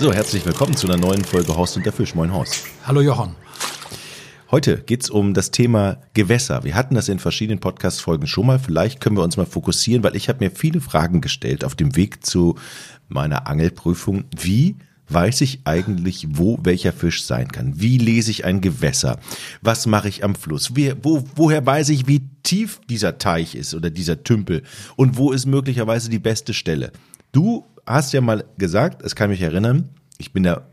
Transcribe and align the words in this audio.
So, 0.00 0.14
herzlich 0.14 0.46
willkommen 0.46 0.74
zu 0.74 0.86
einer 0.86 0.96
neuen 0.96 1.22
Folge 1.22 1.54
Horst 1.54 1.76
und 1.76 1.84
der 1.84 1.92
Fisch. 1.92 2.14
Moin 2.14 2.32
Horst. 2.32 2.64
Hallo 2.86 3.02
Jochen. 3.02 3.34
Heute 4.50 4.78
geht's 4.78 5.10
um 5.10 5.34
das 5.34 5.50
Thema 5.50 5.98
Gewässer. 6.14 6.64
Wir 6.64 6.74
hatten 6.74 6.94
das 6.94 7.10
in 7.10 7.18
verschiedenen 7.18 7.60
Podcast-Folgen 7.60 8.26
schon 8.26 8.46
mal. 8.46 8.58
Vielleicht 8.58 9.02
können 9.02 9.18
wir 9.18 9.22
uns 9.22 9.36
mal 9.36 9.44
fokussieren, 9.44 10.02
weil 10.02 10.16
ich 10.16 10.30
habe 10.30 10.42
mir 10.42 10.50
viele 10.50 10.80
Fragen 10.80 11.20
gestellt 11.20 11.66
auf 11.66 11.74
dem 11.74 11.96
Weg 11.96 12.24
zu 12.24 12.54
meiner 13.08 13.46
Angelprüfung. 13.46 14.24
Wie 14.34 14.76
weiß 15.10 15.42
ich 15.42 15.60
eigentlich, 15.64 16.28
wo 16.30 16.58
welcher 16.62 16.94
Fisch 16.94 17.22
sein 17.22 17.48
kann? 17.48 17.78
Wie 17.78 17.98
lese 17.98 18.30
ich 18.30 18.46
ein 18.46 18.62
Gewässer? 18.62 19.18
Was 19.60 19.84
mache 19.84 20.08
ich 20.08 20.24
am 20.24 20.34
Fluss? 20.34 20.74
Wie, 20.74 20.94
wo, 21.02 21.22
woher 21.36 21.66
weiß 21.66 21.90
ich, 21.90 22.06
wie 22.06 22.22
tief 22.42 22.80
dieser 22.88 23.18
Teich 23.18 23.54
ist 23.54 23.74
oder 23.74 23.90
dieser 23.90 24.24
Tümpel? 24.24 24.62
Und 24.96 25.18
wo 25.18 25.30
ist 25.30 25.44
möglicherweise 25.44 26.08
die 26.08 26.18
beste 26.18 26.54
Stelle? 26.54 26.90
Du 27.32 27.66
hast 27.92 28.12
ja 28.12 28.20
mal 28.20 28.44
gesagt, 28.58 29.02
es 29.02 29.14
kann 29.14 29.30
mich 29.30 29.42
erinnern, 29.42 29.90
ich 30.18 30.32
bin 30.32 30.42
der 30.42 30.66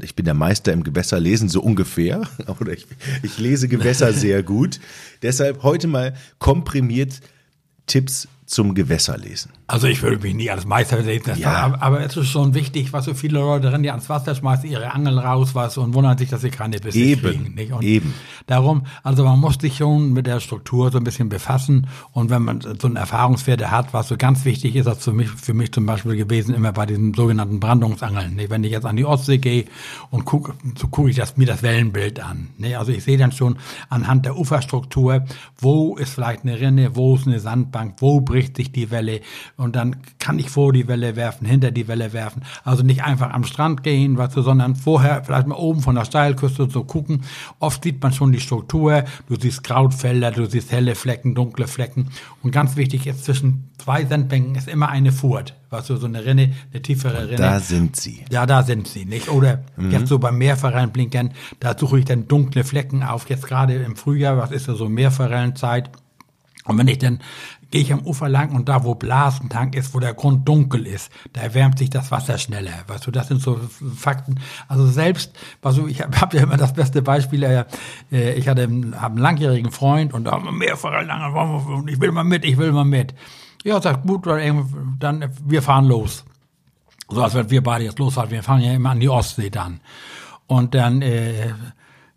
ich 0.00 0.14
bin 0.14 0.24
der 0.24 0.34
Meister 0.34 0.72
im 0.72 0.84
Gewässerlesen, 0.84 1.48
so 1.48 1.60
ungefähr. 1.60 2.22
Oder 2.60 2.72
ich, 2.72 2.86
ich 3.22 3.38
lese 3.38 3.68
Gewässer 3.68 4.12
sehr 4.12 4.42
gut. 4.42 4.80
Deshalb 5.22 5.62
heute 5.62 5.86
mal 5.86 6.14
komprimiert 6.38 7.20
Tipps 7.86 8.28
zum 8.46 8.74
Gewässerlesen. 8.74 9.52
Also 9.66 9.86
ich 9.86 10.02
würde 10.02 10.18
mich 10.18 10.34
nie 10.34 10.50
als 10.50 10.66
Meister 10.66 11.02
sehen, 11.02 11.22
ja. 11.36 11.74
aber, 11.80 12.00
es 12.00 12.16
ist 12.16 12.28
schon 12.28 12.54
wichtig, 12.54 12.92
was 12.92 13.06
so 13.06 13.14
viele 13.14 13.38
Leute 13.38 13.72
rennen, 13.72 13.82
die 13.82 13.90
ans 13.90 14.08
Wasser 14.08 14.34
schmeißen, 14.34 14.68
ihre 14.68 14.92
Angeln 14.92 15.18
raus, 15.18 15.54
was 15.54 15.78
und 15.78 15.94
wundern 15.94 16.18
sich, 16.18 16.28
dass 16.28 16.42
sie 16.42 16.50
keine 16.50 16.78
Bisse 16.78 16.98
eben, 16.98 17.54
kriegen. 17.54 17.82
Eben. 17.82 18.14
Darum, 18.46 18.82
also 19.02 19.24
man 19.24 19.38
muss 19.38 19.54
sich 19.60 19.76
schon 19.76 20.12
mit 20.12 20.26
der 20.26 20.40
Struktur 20.40 20.90
so 20.90 20.98
ein 20.98 21.04
bisschen 21.04 21.28
befassen 21.28 21.86
und 22.12 22.30
wenn 22.30 22.42
man 22.42 22.60
so 22.60 22.86
einen 22.86 22.96
Erfahrungswerte 22.96 23.70
hat, 23.70 23.94
was 23.94 24.08
so 24.08 24.16
ganz 24.16 24.44
wichtig 24.44 24.76
ist, 24.76 24.86
das 24.86 25.02
für 25.02 25.12
mich, 25.12 25.30
für 25.30 25.54
mich 25.54 25.72
zum 25.72 25.86
Beispiel 25.86 26.16
gewesen, 26.16 26.54
immer 26.54 26.72
bei 26.72 26.84
diesen 26.84 27.14
sogenannten 27.14 27.60
Brandungsangeln. 27.60 28.34
Nicht? 28.34 28.50
Wenn 28.50 28.64
ich 28.64 28.72
jetzt 28.72 28.84
an 28.84 28.96
die 28.96 29.04
Ostsee 29.04 29.38
gehe 29.38 29.64
und 30.10 30.24
gucke, 30.24 30.54
so 30.76 30.88
gucke 30.88 31.10
ich 31.10 31.16
das, 31.16 31.36
mir 31.36 31.46
das 31.46 31.62
Wellenbild 31.62 32.20
an. 32.20 32.50
Nicht? 32.58 32.76
Also 32.76 32.92
ich 32.92 33.04
sehe 33.04 33.16
dann 33.16 33.32
schon 33.32 33.56
anhand 33.88 34.26
der 34.26 34.36
Uferstruktur, 34.36 35.24
wo 35.58 35.96
ist 35.96 36.12
vielleicht 36.12 36.42
eine 36.42 36.60
Rinne, 36.60 36.96
wo 36.96 37.14
ist 37.14 37.26
eine 37.26 37.40
Sandbank, 37.40 37.96
wo 38.00 38.20
bricht 38.32 38.56
sich 38.56 38.72
die 38.72 38.90
Welle 38.90 39.20
und 39.58 39.76
dann 39.76 39.96
kann 40.18 40.38
ich 40.38 40.48
vor 40.48 40.72
die 40.72 40.88
Welle 40.88 41.16
werfen, 41.16 41.46
hinter 41.46 41.70
die 41.70 41.86
Welle 41.86 42.14
werfen. 42.14 42.42
Also 42.64 42.82
nicht 42.82 43.04
einfach 43.04 43.30
am 43.30 43.44
Strand 43.44 43.82
gehen, 43.82 44.16
weißt 44.16 44.34
du, 44.34 44.40
sondern 44.40 44.74
vorher 44.74 45.22
vielleicht 45.22 45.46
mal 45.46 45.56
oben 45.56 45.82
von 45.82 45.96
der 45.96 46.06
Steilküste 46.06 46.70
so 46.70 46.82
gucken. 46.82 47.24
Oft 47.58 47.84
sieht 47.84 48.02
man 48.02 48.10
schon 48.14 48.32
die 48.32 48.40
Struktur, 48.40 49.04
du 49.28 49.36
siehst 49.38 49.64
Krautfelder, 49.64 50.30
du 50.30 50.46
siehst 50.46 50.72
helle 50.72 50.94
Flecken, 50.94 51.34
dunkle 51.34 51.66
Flecken. 51.66 52.08
Und 52.42 52.52
ganz 52.52 52.76
wichtig 52.76 53.06
ist, 53.06 53.26
zwischen 53.26 53.70
zwei 53.76 54.06
Sandbänken 54.06 54.54
ist 54.54 54.66
immer 54.66 54.88
eine 54.88 55.12
Furt. 55.12 55.54
Weißt 55.68 55.90
du, 55.90 55.96
so 55.96 56.06
eine 56.06 56.24
Rinne, 56.24 56.54
eine 56.72 56.80
tiefere 56.80 57.28
Rinne. 57.28 57.36
Da 57.36 57.60
sind 57.60 57.96
sie. 57.96 58.24
Ja, 58.30 58.46
da 58.46 58.62
sind 58.62 58.88
sie, 58.88 59.04
nicht? 59.04 59.28
Oder 59.28 59.62
mhm. 59.76 59.90
jetzt 59.90 60.08
so 60.08 60.18
beim 60.18 60.38
Meerforellenblinkern, 60.38 61.32
da 61.60 61.76
suche 61.76 61.98
ich 61.98 62.06
dann 62.06 62.28
dunkle 62.28 62.64
Flecken 62.64 63.02
auf. 63.02 63.28
Jetzt 63.28 63.46
gerade 63.46 63.74
im 63.74 63.96
Frühjahr, 63.96 64.38
was 64.38 64.52
ist 64.52 64.68
ja 64.68 64.74
so 64.74 64.88
Meerforellenzeit? 64.88 65.90
Und 66.64 66.78
wenn 66.78 66.88
ich 66.88 66.98
dann 66.98 67.20
gehe 67.72 67.80
ich 67.80 67.92
am 67.92 68.00
Ufer 68.00 68.28
lang 68.28 68.54
und 68.54 68.68
da, 68.68 68.84
wo 68.84 68.94
Blasentank 68.94 69.74
ist, 69.74 69.94
wo 69.94 69.98
der 69.98 70.12
Grund 70.12 70.46
dunkel 70.46 70.86
ist, 70.86 71.10
da 71.32 71.40
erwärmt 71.40 71.78
sich 71.78 71.88
das 71.88 72.10
Wasser 72.10 72.36
schneller. 72.36 72.70
Weißt 72.86 73.06
du, 73.06 73.10
das 73.10 73.28
sind 73.28 73.40
so 73.40 73.58
Fakten. 73.96 74.40
Also 74.68 74.86
selbst, 74.86 75.32
was 75.62 75.76
du, 75.76 75.86
ich 75.86 76.02
habe 76.02 76.16
hab 76.20 76.34
ja 76.34 76.42
immer 76.42 76.58
das 76.58 76.74
beste 76.74 77.02
Beispiel, 77.02 77.42
äh, 77.42 77.64
äh 78.12 78.34
ich 78.34 78.46
hatte 78.46 78.64
einen 78.64 78.92
langjährigen 79.16 79.72
Freund 79.72 80.12
und 80.12 80.24
da 80.24 80.32
haben 80.32 80.44
wir 80.44 80.52
mehrfach 80.52 81.02
lange, 81.02 81.90
ich 81.90 81.98
will 82.00 82.12
mal 82.12 82.24
mit, 82.24 82.44
ich 82.44 82.58
will 82.58 82.72
mal 82.72 82.84
mit. 82.84 83.14
Ja, 83.64 83.80
sagt 83.80 84.06
gut, 84.06 84.26
dann, 84.26 85.30
wir 85.44 85.62
fahren 85.62 85.86
los. 85.86 86.24
So 87.08 87.22
als 87.22 87.34
wenn 87.34 87.50
wir 87.50 87.62
beide 87.62 87.84
jetzt 87.84 87.98
losfahren, 87.98 88.30
wir 88.30 88.42
fahren 88.42 88.60
ja 88.60 88.72
immer 88.72 88.90
an 88.90 89.00
die 89.00 89.08
Ostsee 89.08 89.50
dann. 89.50 89.80
Und 90.46 90.74
dann, 90.74 91.00
äh, 91.00 91.54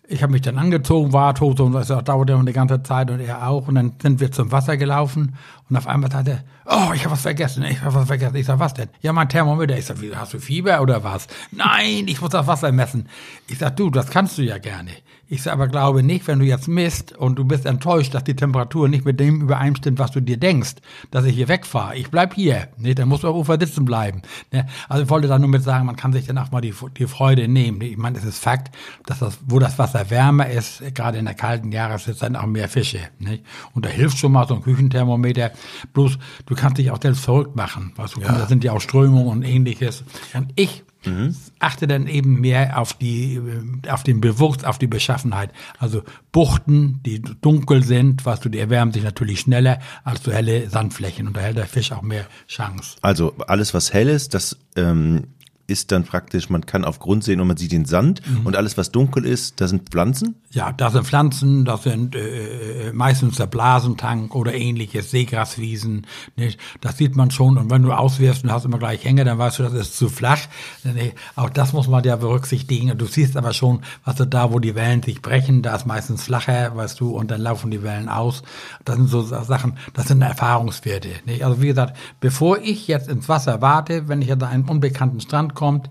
ich 0.07 0.23
habe 0.23 0.33
mich 0.33 0.41
dann 0.41 0.57
angezogen, 0.57 1.13
Warthose 1.13 1.63
und 1.63 1.73
das 1.73 1.87
dauerte 1.87 2.35
eine 2.35 2.53
ganze 2.53 2.83
Zeit 2.83 3.09
und 3.09 3.19
er 3.19 3.47
auch. 3.47 3.67
Und 3.67 3.75
dann 3.75 3.93
sind 4.01 4.19
wir 4.19 4.31
zum 4.31 4.51
Wasser 4.51 4.77
gelaufen 4.77 5.35
und 5.69 5.75
auf 5.75 5.87
einmal 5.87 6.11
sagte 6.11 6.31
er, 6.31 6.43
oh, 6.65 6.93
ich 6.93 7.03
habe 7.03 7.13
was 7.13 7.21
vergessen, 7.21 7.63
ich 7.63 7.81
habe 7.81 7.95
was 7.95 8.07
vergessen. 8.07 8.35
Ich 8.35 8.45
sag, 8.45 8.59
was 8.59 8.73
denn? 8.73 8.89
Ja, 9.01 9.13
mein 9.13 9.29
Thermometer. 9.29 9.77
Ich 9.77 9.85
sag, 9.85 9.97
hast 10.15 10.33
du 10.33 10.39
Fieber 10.39 10.81
oder 10.81 11.03
was? 11.03 11.27
Nein, 11.51 12.07
ich 12.07 12.21
muss 12.21 12.31
das 12.31 12.47
Wasser 12.47 12.71
messen. 12.71 13.09
Ich 13.47 13.57
sag, 13.57 13.75
du, 13.77 13.89
das 13.89 14.09
kannst 14.09 14.37
du 14.37 14.43
ja 14.43 14.57
gerne. 14.57 14.91
Ich 15.27 15.51
aber 15.51 15.67
glaube 15.67 16.03
nicht, 16.03 16.27
wenn 16.27 16.39
du 16.39 16.45
jetzt 16.45 16.67
misst 16.67 17.17
und 17.17 17.39
du 17.39 17.45
bist 17.45 17.65
enttäuscht, 17.65 18.13
dass 18.13 18.23
die 18.23 18.35
Temperatur 18.35 18.87
nicht 18.87 19.05
mit 19.05 19.19
dem 19.19 19.41
übereinstimmt, 19.41 19.97
was 19.97 20.11
du 20.11 20.19
dir 20.19 20.37
denkst, 20.37 20.75
dass 21.09 21.25
ich 21.25 21.35
hier 21.35 21.47
wegfahre. 21.47 21.95
Ich 21.95 22.11
bleib 22.11 22.35
hier. 22.35 22.67
Ne? 22.77 22.93
Dann 22.93 23.09
musst 23.09 23.23
du 23.23 23.27
auf 23.29 23.35
Ufer 23.35 23.57
sitzen 23.59 23.85
bleiben. 23.85 24.21
Ne? 24.51 24.67
Also 24.87 25.03
ich 25.03 25.09
wollte 25.09 25.27
da 25.27 25.39
nur 25.39 25.49
mit 25.49 25.63
sagen, 25.63 25.87
man 25.87 25.95
kann 25.95 26.13
sich 26.13 26.27
dann 26.27 26.37
auch 26.37 26.51
mal 26.51 26.61
die, 26.61 26.73
die 26.97 27.07
Freude 27.07 27.47
nehmen. 27.47 27.81
Ich 27.81 27.97
meine, 27.97 28.19
es 28.19 28.23
ist 28.23 28.37
Fakt, 28.37 28.75
dass 29.07 29.19
das, 29.19 29.39
wo 29.47 29.57
das 29.57 29.79
Wasser 29.79 30.11
wärmer 30.11 30.47
ist, 30.47 30.83
gerade 30.93 31.17
in 31.17 31.25
der 31.25 31.33
kalten 31.33 31.71
Jahreszeit, 31.71 32.17
sind 32.17 32.35
auch 32.35 32.45
mehr 32.45 32.69
Fische. 32.69 32.99
Ne? 33.17 33.39
Und 33.73 33.85
da 33.85 33.89
hilft 33.89 34.19
schon 34.19 34.31
mal 34.31 34.47
so 34.47 34.53
ein 34.53 34.61
Küchenthermometer. 34.61 35.51
Bloß, 35.93 36.19
du 36.45 36.55
kannst 36.55 36.77
dich 36.77 36.91
auch 36.91 37.01
selbst 37.01 37.23
verrückt 37.23 37.55
machen. 37.55 37.93
Weißt 37.95 38.15
du, 38.15 38.21
ja. 38.21 38.31
da 38.31 38.45
sind 38.45 38.63
ja 38.63 38.73
auch 38.73 38.81
Strömungen 38.81 39.27
und 39.27 39.43
ähnliches. 39.43 40.03
Und 40.33 40.53
ich 40.55 40.83
Mhm. 41.05 41.35
Achte 41.59 41.87
dann 41.87 42.07
eben 42.07 42.39
mehr 42.41 42.79
auf 42.79 42.93
die, 42.93 43.39
auf 43.89 44.03
den 44.03 44.21
Bewuchs, 44.21 44.63
auf 44.63 44.77
die 44.77 44.87
Beschaffenheit. 44.87 45.51
Also 45.77 46.03
Buchten, 46.31 47.01
die 47.05 47.21
dunkel 47.21 47.83
sind, 47.83 48.25
was 48.25 48.39
du, 48.39 48.49
die 48.49 48.59
erwärmen 48.59 48.91
sich 48.91 49.03
natürlich 49.03 49.41
schneller 49.41 49.79
als 50.03 50.23
so 50.23 50.31
helle 50.31 50.69
Sandflächen 50.69 51.27
und 51.27 51.37
da 51.37 51.41
hält 51.41 51.57
der 51.57 51.67
Fisch 51.67 51.91
auch 51.91 52.01
mehr 52.01 52.25
Chance. 52.47 52.97
Also 53.01 53.35
alles, 53.47 53.73
was 53.73 53.93
hell 53.93 54.09
ist, 54.09 54.33
das 54.33 54.57
ähm, 54.75 55.27
ist 55.67 55.91
dann 55.91 56.03
praktisch, 56.03 56.49
man 56.49 56.65
kann 56.65 56.85
auf 56.85 56.99
Grund 56.99 57.23
sehen 57.23 57.41
und 57.41 57.47
man 57.47 57.57
sieht 57.57 57.71
den 57.71 57.85
Sand 57.85 58.21
mhm. 58.27 58.45
und 58.45 58.55
alles, 58.55 58.77
was 58.77 58.91
dunkel 58.91 59.25
ist, 59.25 59.59
da 59.61 59.67
sind 59.67 59.89
Pflanzen? 59.89 60.35
Ja, 60.51 60.71
da 60.71 60.91
sind 60.91 61.05
Pflanzen, 61.05 61.65
das 61.65 61.83
sind 61.83 62.15
äh, 62.15 62.89
äh, 62.89 62.93
meistens 62.93 63.37
der 63.37 63.47
Blasentank 63.47 64.35
oder 64.35 64.53
ähnliches, 64.53 65.11
Seegraswiesen. 65.11 66.05
Nicht? 66.35 66.59
Das 66.81 66.97
sieht 66.97 67.15
man 67.15 67.31
schon 67.31 67.57
und 67.57 67.71
wenn 67.71 67.81
du 67.81 67.91
auswirfst 67.91 68.43
und 68.43 68.51
hast 68.51 68.65
immer 68.65 68.77
gleich 68.77 69.03
Hänge, 69.03 69.25
dann 69.25 69.37
weißt 69.37 69.59
du, 69.59 69.63
das 69.63 69.73
ist 69.73 69.97
zu 69.97 70.09
flach. 70.09 70.41
Auch 71.35 71.49
das 71.49 71.73
muss 71.73 71.87
man 71.87 72.03
ja 72.03 72.15
berücksichtigen. 72.15 72.97
Du 72.97 73.05
siehst 73.05 73.35
aber 73.35 73.53
schon, 73.53 73.81
was 74.03 74.15
du 74.15 74.25
da, 74.25 74.51
wo 74.51 74.59
die 74.59 74.75
Wellen 74.75 75.01
sich 75.01 75.21
brechen, 75.21 75.61
da 75.61 75.75
ist 75.75 75.87
meistens 75.87 76.23
flacher, 76.23 76.75
weißt 76.75 76.99
du, 76.99 77.09
und 77.17 77.31
dann 77.31 77.41
laufen 77.41 77.71
die 77.71 77.81
Wellen 77.83 78.09
aus. 78.09 78.43
Das 78.83 78.95
sind 78.95 79.07
so 79.07 79.21
Sachen, 79.23 79.77
das 79.93 80.07
sind 80.07 80.21
Erfahrungswerte. 80.21 81.09
Nicht? 81.25 81.43
Also 81.43 81.61
wie 81.61 81.67
gesagt, 81.67 81.97
bevor 82.19 82.59
ich 82.59 82.87
jetzt 82.87 83.09
ins 83.09 83.27
Wasser 83.27 83.61
warte, 83.61 84.07
wenn 84.07 84.21
ich 84.21 84.31
an 84.31 84.43
einen 84.43 84.65
unbekannten 84.65 85.19
Strand 85.19 85.54
kommt, 85.55 85.89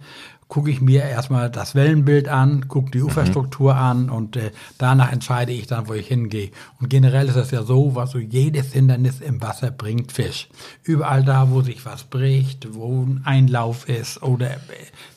gucke 0.55 0.71
ich 0.71 0.81
mir 0.81 1.03
erstmal 1.03 1.51
das 1.51 1.75
Wellenbild 1.75 2.29
an, 2.29 2.69
gucke 2.69 2.91
die. 2.91 3.03
Uferstruktur 3.03 3.75
mhm. 3.75 3.81
an 3.81 4.11
und 4.11 4.37
äh, 4.37 4.53
danach 4.79 5.13
entscheide 5.13 5.53
ich 5.53 5.67
dann, 5.67 5.89
wo 5.89 5.95
ich 5.95 6.07
hingehe. 6.07 6.51
Und 6.81 6.89
generell 6.89 7.29
ist 7.29 7.37
es 7.37 7.51
ja 7.51 7.65
so, 7.65 7.95
was 7.95 8.13
so 8.13 8.19
jedes 8.19 8.73
Hindernis 8.73 9.21
im 9.21 9.43
Wasser 9.43 9.71
bringt 9.71 10.13
Fisch. 10.13 10.49
Überall 10.83 11.25
da, 11.25 11.51
wo 11.51 11.63
sich 11.63 11.85
was 11.85 12.05
bricht, 12.05 12.75
wo 12.75 13.03
ein 13.03 13.23
Einlauf 13.25 13.89
ist 13.89 14.23
oder 14.23 14.53
äh, 14.53 14.59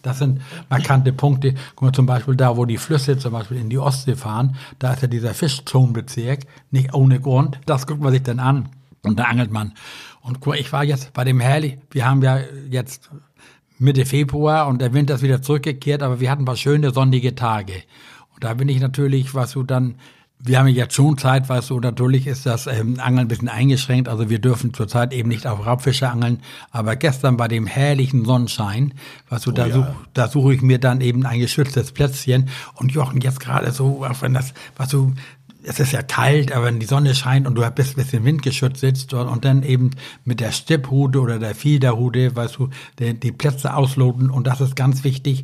das 0.02 0.20
sind 0.20 0.42
markante 0.70 1.14
Punkte. 1.14 1.54
Guck 1.76 1.82
mal 1.82 1.94
zum 1.94 2.08
Beispiel 2.08 2.36
da, 2.36 2.58
wo 2.58 2.66
die 2.66 2.78
Flüsse 2.78 3.18
zum 3.18 3.34
Beispiel 3.34 3.58
in 3.58 3.70
die 3.70 3.78
Ostsee 3.78 4.16
fahren, 4.16 4.56
da 4.80 4.94
ist 4.94 5.02
ja 5.02 5.08
dieser 5.08 5.34
Fischzonenbezirk, 5.34 6.42
nicht 6.72 6.94
ohne 6.94 7.20
Grund. 7.20 7.60
Das 7.66 7.86
guckt 7.86 8.02
man 8.02 8.12
sich 8.12 8.24
dann 8.24 8.40
an 8.40 8.70
und 9.04 9.20
da 9.20 9.26
angelt 9.26 9.52
man. 9.52 9.74
Und 10.22 10.40
guck, 10.42 10.60
ich 10.60 10.74
war 10.74 10.84
jetzt 10.84 11.14
bei 11.14 11.24
dem 11.24 11.40
Herrlich, 11.40 11.78
wir 11.92 12.06
haben 12.06 12.22
ja 12.22 12.40
jetzt 12.70 13.10
Mitte 13.80 14.06
Februar 14.06 14.68
und 14.68 14.82
der 14.82 14.94
Winter 14.94 15.16
ist 15.16 15.22
wieder 15.22 15.42
zurückgekehrt, 15.42 16.02
aber 16.02 16.20
wir 16.20 16.32
hatten 16.32 16.44
ein 16.44 16.46
paar 16.46 16.58
schöne 16.58 16.92
sonnige 16.92 17.36
Tage. 17.36 17.74
Und 18.34 18.44
da 18.44 18.54
bin 18.54 18.70
ich 18.70 18.80
natürlich, 18.80 19.36
was 19.36 19.54
du 19.54 19.64
dann, 19.64 19.96
wir 20.40 20.60
haben 20.60 20.68
jetzt 20.68 20.94
schon 20.94 21.18
Zeit, 21.18 21.50
weißt 21.50 21.70
du, 21.70 21.80
natürlich 21.80 22.28
ist 22.28 22.46
das 22.46 22.68
ähm, 22.68 23.00
Angeln 23.00 23.26
ein 23.26 23.28
bisschen 23.28 23.50
eingeschränkt, 23.50 24.08
also 24.08 24.30
wir 24.30 24.40
dürfen 24.40 24.74
zurzeit 24.74 25.14
eben 25.14 25.30
nicht 25.30 25.48
auf 25.48 25.66
Raubfische 25.66 26.10
angeln, 26.10 26.42
aber 26.72 26.96
gestern 26.96 27.38
bei 27.38 27.48
dem 27.48 27.66
herrlichen 27.66 28.26
Sonnenschein, 28.26 28.94
weißt 29.30 29.48
du, 29.48 29.50
oh, 29.52 29.54
da, 29.54 29.68
ja. 29.68 29.74
such, 29.74 29.86
da 30.14 30.28
suche 30.28 30.54
ich 30.56 30.62
mir 30.62 30.80
dann 30.80 31.02
eben 31.02 31.26
ein 31.26 31.40
geschütztes 31.40 31.92
Plätzchen 31.92 32.50
und 32.76 32.92
Jochen 32.92 33.22
jetzt 33.22 33.40
gerade 33.40 33.72
so, 33.72 34.06
auch 34.06 34.22
wenn 34.22 34.34
das, 34.34 34.54
was 34.76 34.90
du, 34.90 35.14
es 35.68 35.80
ist 35.82 35.92
ja 35.92 36.02
kalt, 36.02 36.54
aber 36.54 36.66
wenn 36.66 36.80
die 36.80 36.86
Sonne 36.86 37.14
scheint 37.14 37.46
und 37.46 37.56
du 37.56 37.70
bist 37.72 37.98
ein 37.98 38.04
bisschen 38.04 38.24
windgeschützt 38.24 38.80
sitzt 38.80 39.14
und, 39.14 39.28
und 39.28 39.44
dann 39.44 39.64
eben 39.64 39.92
mit 40.24 40.40
der 40.40 40.52
Stipprute 40.52 41.20
oder 41.20 41.40
der 41.40 41.56
Fiederrute, 41.56 42.36
weißt 42.36 42.58
du, 42.58 42.70
die, 43.00 43.14
die 43.20 43.34
Plätze 43.34 43.76
ausloten 43.76 44.30
und 44.30 44.48
das 44.48 44.62
ist 44.62 44.76
ganz 44.76 45.04
wichtig. 45.04 45.44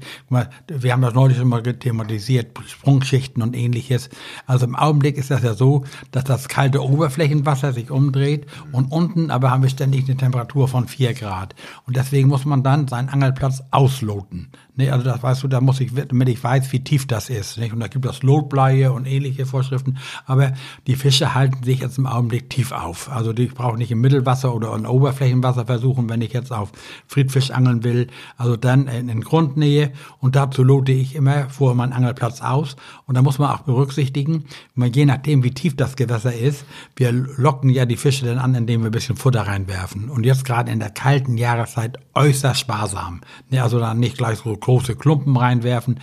Wir 0.68 0.94
haben 0.94 1.02
das 1.02 1.14
neulich 1.14 1.38
schon 1.38 1.50
mal 1.50 1.62
thematisiert, 1.62 2.58
Sprungschichten 2.66 3.44
und 3.44 3.56
ähnliches. 3.56 4.10
Also 4.46 4.66
im 4.66 4.76
Augenblick 4.76 5.18
ist 5.18 5.30
das 5.30 5.44
ja 5.44 5.54
so, 5.56 5.84
dass 6.12 6.24
das 6.24 6.48
kalte 6.48 6.82
Oberflächenwasser 6.82 7.74
sich 7.74 7.92
umdreht 7.92 8.46
und 8.72 8.92
unten 8.92 9.30
aber 9.30 9.52
haben 9.52 9.64
wir 9.64 9.70
ständig 9.70 10.06
eine 10.06 10.16
Temperatur 10.16 10.70
von 10.70 10.88
vier 10.88 11.14
Grad. 11.14 11.54
Und 11.86 11.98
deswegen 11.98 12.30
muss 12.30 12.46
man 12.46 12.64
dann 12.64 12.88
seinen 12.88 13.10
Angelplatz 13.10 13.62
ausloten. 13.72 14.52
Nee, 14.76 14.90
also 14.90 15.06
das 15.06 15.22
weißt 15.22 15.44
du, 15.44 15.48
da 15.48 15.62
muss 15.62 15.80
ich, 15.80 15.94
damit 15.94 16.30
ich 16.30 16.44
weiß, 16.44 16.72
wie 16.72 16.84
tief 16.84 17.06
das 17.06 17.30
ist. 17.30 17.60
Nicht? 17.60 17.74
Und 17.74 17.80
da 17.80 17.88
gibt 17.88 18.06
es 18.06 18.24
Lotbleie 18.24 18.92
und 18.92 19.06
ähnliche 19.06 19.46
Vorschriften. 19.46 19.98
Aber 20.26 20.54
die 20.88 20.96
Fische 20.96 21.36
halten 21.36 21.64
sich 21.64 21.82
jetzt 21.82 22.00
im 22.00 22.08
Augenblick 22.08 22.50
tief 22.50 22.72
auf. 22.72 23.08
Also 23.12 23.34
die 23.34 23.46
brauche 23.46 23.78
nicht 23.78 23.92
im 23.92 24.02
Mittelwasser 24.02 24.56
oder 24.56 24.76
in 24.76 24.88
Oberflächenwasser 24.88 25.68
versuchen, 25.68 26.10
wenn 26.10 26.22
ich 26.22 26.34
jetzt 26.34 26.52
auf 26.52 26.72
Friedfisch 27.06 27.52
angeln 27.52 27.84
will. 27.84 28.08
Also 28.36 28.58
dann 28.58 28.88
in, 28.88 29.10
in 29.10 29.22
Grundnähe. 29.22 29.92
Und 30.20 30.36
dazu 30.36 30.64
lote 30.64 30.92
ich 30.92 31.14
immer 31.14 31.50
vor 31.50 31.76
meinen 31.76 31.94
Angelplatz 31.94 32.42
aus. 32.42 32.76
Und 33.06 33.14
da 33.14 33.22
muss 33.22 33.38
man 33.38 33.52
auch 33.52 33.62
berücksichtigen, 33.62 34.46
je 34.76 35.06
nachdem, 35.06 35.44
wie 35.44 35.52
tief 35.52 35.76
das 35.76 35.96
Gewässer 35.96 36.34
ist, 36.34 36.66
wir 36.96 37.12
locken 37.12 37.70
ja 37.70 37.86
die 37.86 37.98
Fische 37.98 38.26
dann 38.26 38.40
an, 38.40 38.56
indem 38.56 38.82
wir 38.82 38.90
ein 38.90 38.92
bisschen 38.92 39.18
Futter 39.18 39.42
reinwerfen. 39.42 40.10
Und 40.10 40.26
jetzt 40.26 40.46
gerade 40.46 40.72
in 40.72 40.80
der 40.80 40.90
kalten 40.90 41.38
Jahreszeit 41.38 42.00
äußerst 42.16 42.60
sparsam. 42.60 43.22
Also 43.52 43.78
dann 43.78 44.00
nicht 44.00 44.18
gleich 44.18 44.40
so 44.40 44.63
große 44.64 44.96
Klumpen 44.96 45.38
reinwerfen 45.38 46.00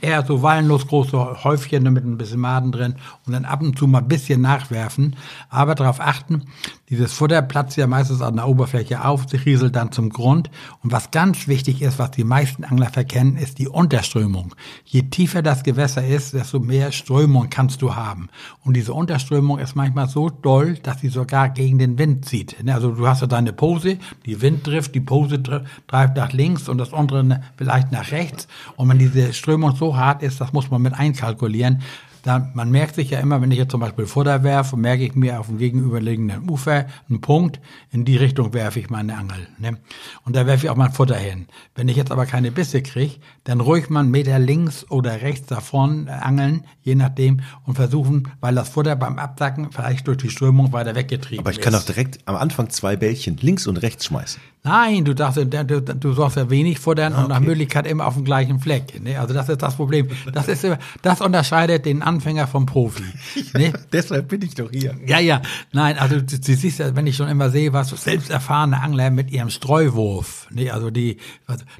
eher 0.00 0.24
so 0.24 0.42
wallenlos 0.42 0.86
große 0.86 1.44
Häufchen 1.44 1.92
mit 1.92 2.04
ein 2.04 2.18
bisschen 2.18 2.40
Maden 2.40 2.72
drin 2.72 2.96
und 3.26 3.32
dann 3.32 3.44
ab 3.44 3.62
und 3.62 3.78
zu 3.78 3.86
mal 3.86 3.98
ein 3.98 4.08
bisschen 4.08 4.40
nachwerfen. 4.40 5.16
Aber 5.48 5.74
darauf 5.74 6.00
achten, 6.00 6.42
dieses 6.88 7.12
Futter 7.12 7.42
platzt 7.42 7.76
ja 7.76 7.86
meistens 7.86 8.22
an 8.22 8.36
der 8.36 8.48
Oberfläche 8.48 9.04
auf, 9.04 9.28
sich 9.28 9.44
rieselt 9.46 9.76
dann 9.76 9.92
zum 9.92 10.10
Grund. 10.10 10.50
Und 10.82 10.92
was 10.92 11.10
ganz 11.10 11.48
wichtig 11.48 11.82
ist, 11.82 11.98
was 11.98 12.10
die 12.12 12.24
meisten 12.24 12.64
Angler 12.64 12.90
verkennen, 12.90 13.36
ist 13.36 13.58
die 13.58 13.68
Unterströmung. 13.68 14.54
Je 14.84 15.02
tiefer 15.02 15.42
das 15.42 15.62
Gewässer 15.62 16.06
ist, 16.06 16.34
desto 16.34 16.60
mehr 16.60 16.92
Strömung 16.92 17.48
kannst 17.50 17.82
du 17.82 17.94
haben. 17.94 18.28
Und 18.64 18.74
diese 18.74 18.92
Unterströmung 18.92 19.58
ist 19.58 19.74
manchmal 19.74 20.08
so 20.08 20.30
doll, 20.30 20.74
dass 20.82 21.00
sie 21.00 21.08
sogar 21.08 21.48
gegen 21.48 21.78
den 21.78 21.98
Wind 21.98 22.24
zieht. 22.24 22.56
Also 22.68 22.92
du 22.92 23.06
hast 23.06 23.20
ja 23.20 23.26
deine 23.26 23.52
Pose, 23.52 23.98
die 24.24 24.40
Wind 24.42 24.64
trifft, 24.64 24.94
die 24.94 25.00
Pose 25.00 25.42
treibt 25.42 26.16
nach 26.16 26.32
links 26.32 26.68
und 26.68 26.78
das 26.78 26.92
andere 26.92 27.40
vielleicht 27.56 27.92
nach 27.92 28.10
rechts. 28.12 28.46
Und 28.76 28.88
wenn 28.88 28.98
diese 28.98 29.32
Strömung 29.32 29.74
so 29.76 29.96
hart 29.96 30.22
ist, 30.22 30.40
das 30.40 30.52
muss 30.52 30.70
man 30.70 30.82
mit 30.82 30.94
einkalkulieren. 30.94 31.82
Da, 32.26 32.50
man 32.54 32.72
merkt 32.72 32.96
sich 32.96 33.10
ja 33.10 33.20
immer, 33.20 33.40
wenn 33.40 33.52
ich 33.52 33.58
jetzt 33.58 33.70
zum 33.70 33.78
Beispiel 33.78 34.04
Futter 34.04 34.42
werfe, 34.42 34.76
merke 34.76 35.04
ich 35.04 35.14
mir 35.14 35.38
auf 35.38 35.46
dem 35.46 35.58
gegenüberliegenden 35.58 36.50
Ufer 36.50 36.86
einen 37.08 37.20
Punkt, 37.20 37.60
in 37.92 38.04
die 38.04 38.16
Richtung 38.16 38.52
werfe 38.52 38.80
ich 38.80 38.90
meine 38.90 39.16
Angel. 39.16 39.46
Ne? 39.60 39.78
Und 40.24 40.34
da 40.34 40.44
werfe 40.44 40.66
ich 40.66 40.70
auch 40.70 40.74
mein 40.74 40.90
Futter 40.90 41.14
hin. 41.14 41.46
Wenn 41.76 41.86
ich 41.88 41.96
jetzt 41.96 42.10
aber 42.10 42.26
keine 42.26 42.50
Bisse 42.50 42.82
kriege, 42.82 43.14
dann 43.44 43.60
ruhig 43.60 43.90
mal 43.90 44.00
einen 44.00 44.10
Meter 44.10 44.40
links 44.40 44.84
oder 44.90 45.22
rechts 45.22 45.46
davon 45.46 46.08
angeln, 46.08 46.64
je 46.82 46.96
nachdem, 46.96 47.42
und 47.64 47.76
versuchen, 47.76 48.26
weil 48.40 48.56
das 48.56 48.70
Futter 48.70 48.96
beim 48.96 49.20
Absacken 49.20 49.70
vielleicht 49.70 50.08
durch 50.08 50.18
die 50.18 50.30
Strömung 50.30 50.72
weiter 50.72 50.96
weggetrieben 50.96 51.38
ist. 51.38 51.46
Aber 51.46 51.52
ich 51.52 51.60
kann 51.60 51.74
doch 51.74 51.84
direkt 51.84 52.18
am 52.26 52.34
Anfang 52.34 52.70
zwei 52.70 52.96
Bällchen 52.96 53.36
links 53.36 53.68
und 53.68 53.76
rechts 53.76 54.06
schmeißen. 54.06 54.40
Nein, 54.66 55.04
du 55.04 55.14
darfst, 55.14 55.38
du, 55.38 55.80
du 55.80 56.12
sorgst 56.12 56.36
ja 56.36 56.50
wenig 56.50 56.80
Futtern 56.80 57.12
ah, 57.12 57.16
okay. 57.16 57.24
und 57.24 57.28
nach 57.30 57.38
Möglichkeit 57.38 57.86
immer 57.86 58.04
auf 58.04 58.14
dem 58.14 58.24
gleichen 58.24 58.58
Fleck. 58.58 59.00
Ne? 59.00 59.16
Also 59.16 59.32
das 59.32 59.48
ist 59.48 59.62
das 59.62 59.76
Problem. 59.76 60.08
Das 60.32 60.48
ist, 60.48 60.66
das 61.02 61.20
unterscheidet 61.20 61.86
den 61.86 62.02
Anfänger 62.16 62.46
vom 62.46 62.66
Profi. 62.66 63.04
Ne? 63.56 63.72
deshalb 63.92 64.28
bin 64.28 64.42
ich 64.42 64.54
doch 64.54 64.70
hier. 64.70 64.94
Ja, 65.06 65.18
ja. 65.18 65.40
Nein, 65.72 65.98
also 65.98 66.16
du, 66.16 66.22
du, 66.24 66.36
siehst 66.36 66.78
ja, 66.78 66.94
wenn 66.94 67.06
ich 67.06 67.16
schon 67.16 67.28
immer 67.28 67.48
sehe, 67.48 67.72
was 67.72 67.90
selbst 67.90 68.28
erfahrene 68.30 68.82
Angler 68.82 69.10
mit 69.10 69.30
ihrem 69.30 69.50
Streuwurf, 69.50 70.48
ne? 70.50 70.70
also 70.70 70.90
die, 70.90 71.18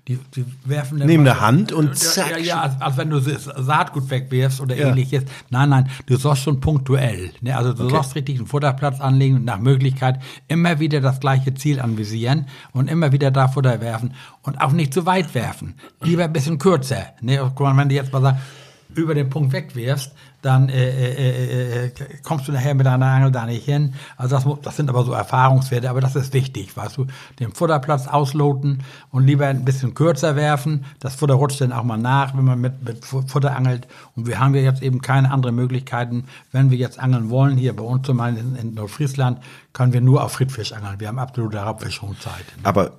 die, 0.08 0.18
die 0.34 0.44
werfen 0.64 0.98
dann 0.98 1.06
nehmen 1.08 1.26
eine 1.26 1.40
Hand 1.40 1.72
und 1.72 1.96
zack. 1.96 2.30
Ja, 2.30 2.38
ja, 2.38 2.60
als, 2.62 2.80
als 2.80 2.96
wenn 2.96 3.10
du 3.10 3.20
Saatgut 3.20 4.10
wegwirfst 4.10 4.60
oder 4.60 4.76
ja. 4.76 4.88
ähnliches. 4.88 5.24
Nein, 5.50 5.70
nein, 5.70 5.90
du 6.06 6.16
sollst 6.16 6.42
schon 6.42 6.60
punktuell. 6.60 7.30
Ne? 7.40 7.56
Also 7.56 7.72
du 7.72 7.84
okay. 7.84 7.94
sollst 7.94 8.14
richtig 8.14 8.38
einen 8.38 8.46
Futterplatz 8.46 9.00
anlegen 9.00 9.36
und 9.36 9.44
nach 9.44 9.58
Möglichkeit 9.58 10.20
immer 10.48 10.78
wieder 10.78 11.00
das 11.00 11.20
gleiche 11.20 11.54
Ziel 11.54 11.80
anvisieren 11.80 12.46
und 12.72 12.88
immer 12.88 13.12
wieder 13.12 13.30
da 13.30 13.48
Futter 13.48 13.80
werfen 13.80 14.14
und 14.42 14.60
auch 14.60 14.72
nicht 14.72 14.94
zu 14.94 15.04
weit 15.06 15.34
werfen. 15.34 15.74
Lieber 16.02 16.24
ein 16.24 16.32
bisschen 16.32 16.58
kürzer. 16.58 17.06
Ne? 17.20 17.52
Wenn 17.58 17.88
du 17.88 17.94
jetzt 17.94 18.12
mal 18.12 18.22
sagst, 18.22 18.40
über 18.96 19.14
den 19.14 19.30
Punkt 19.30 19.52
wegwirfst, 19.52 20.12
dann 20.42 20.68
äh, 20.68 20.88
äh, 20.88 21.86
äh, 21.86 21.90
kommst 22.22 22.46
du 22.46 22.52
nachher 22.52 22.74
mit 22.74 22.86
deiner 22.86 23.06
Angel 23.06 23.30
da 23.30 23.46
nicht 23.46 23.64
hin. 23.64 23.94
Also 24.16 24.36
das, 24.36 24.46
das 24.62 24.76
sind 24.76 24.88
aber 24.88 25.04
so 25.04 25.12
Erfahrungswerte, 25.12 25.90
aber 25.90 26.00
das 26.00 26.16
ist 26.16 26.32
wichtig, 26.32 26.76
weißt 26.76 26.96
du, 26.96 27.06
den 27.40 27.52
Futterplatz 27.52 28.06
ausloten 28.06 28.82
und 29.10 29.26
lieber 29.26 29.46
ein 29.46 29.64
bisschen 29.64 29.94
kürzer 29.94 30.36
werfen. 30.36 30.84
Das 31.00 31.16
Futter 31.16 31.34
rutscht 31.34 31.60
dann 31.60 31.72
auch 31.72 31.84
mal 31.84 31.96
nach, 31.96 32.36
wenn 32.36 32.44
man 32.44 32.60
mit, 32.60 32.84
mit 32.84 33.04
Futter 33.04 33.56
angelt. 33.56 33.88
Und 34.14 34.26
wir 34.26 34.38
haben 34.38 34.54
ja 34.54 34.62
jetzt 34.62 34.82
eben 34.82 35.00
keine 35.00 35.30
anderen 35.30 35.56
Möglichkeiten. 35.56 36.24
Wenn 36.52 36.70
wir 36.70 36.78
jetzt 36.78 36.98
angeln 36.98 37.28
wollen, 37.28 37.56
hier 37.56 37.74
bei 37.74 37.82
uns 37.82 38.06
zum 38.06 38.18
Beispiel 38.18 38.44
in, 38.44 38.56
in 38.56 38.74
Nordfriesland, 38.74 39.38
können 39.72 39.92
wir 39.92 40.00
nur 40.00 40.22
auf 40.22 40.32
Friedfisch 40.32 40.72
angeln. 40.72 41.00
Wir 41.00 41.08
haben 41.08 41.18
absolute 41.18 41.58
Raubfischungszeit. 41.58 42.44
Aber 42.62 42.92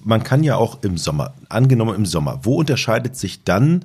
man 0.00 0.22
kann 0.22 0.44
ja 0.44 0.56
auch 0.56 0.82
im 0.82 0.96
Sommer, 0.96 1.32
angenommen 1.48 1.94
im 1.94 2.06
Sommer, 2.06 2.40
wo 2.42 2.56
unterscheidet 2.56 3.16
sich 3.16 3.44
dann 3.44 3.84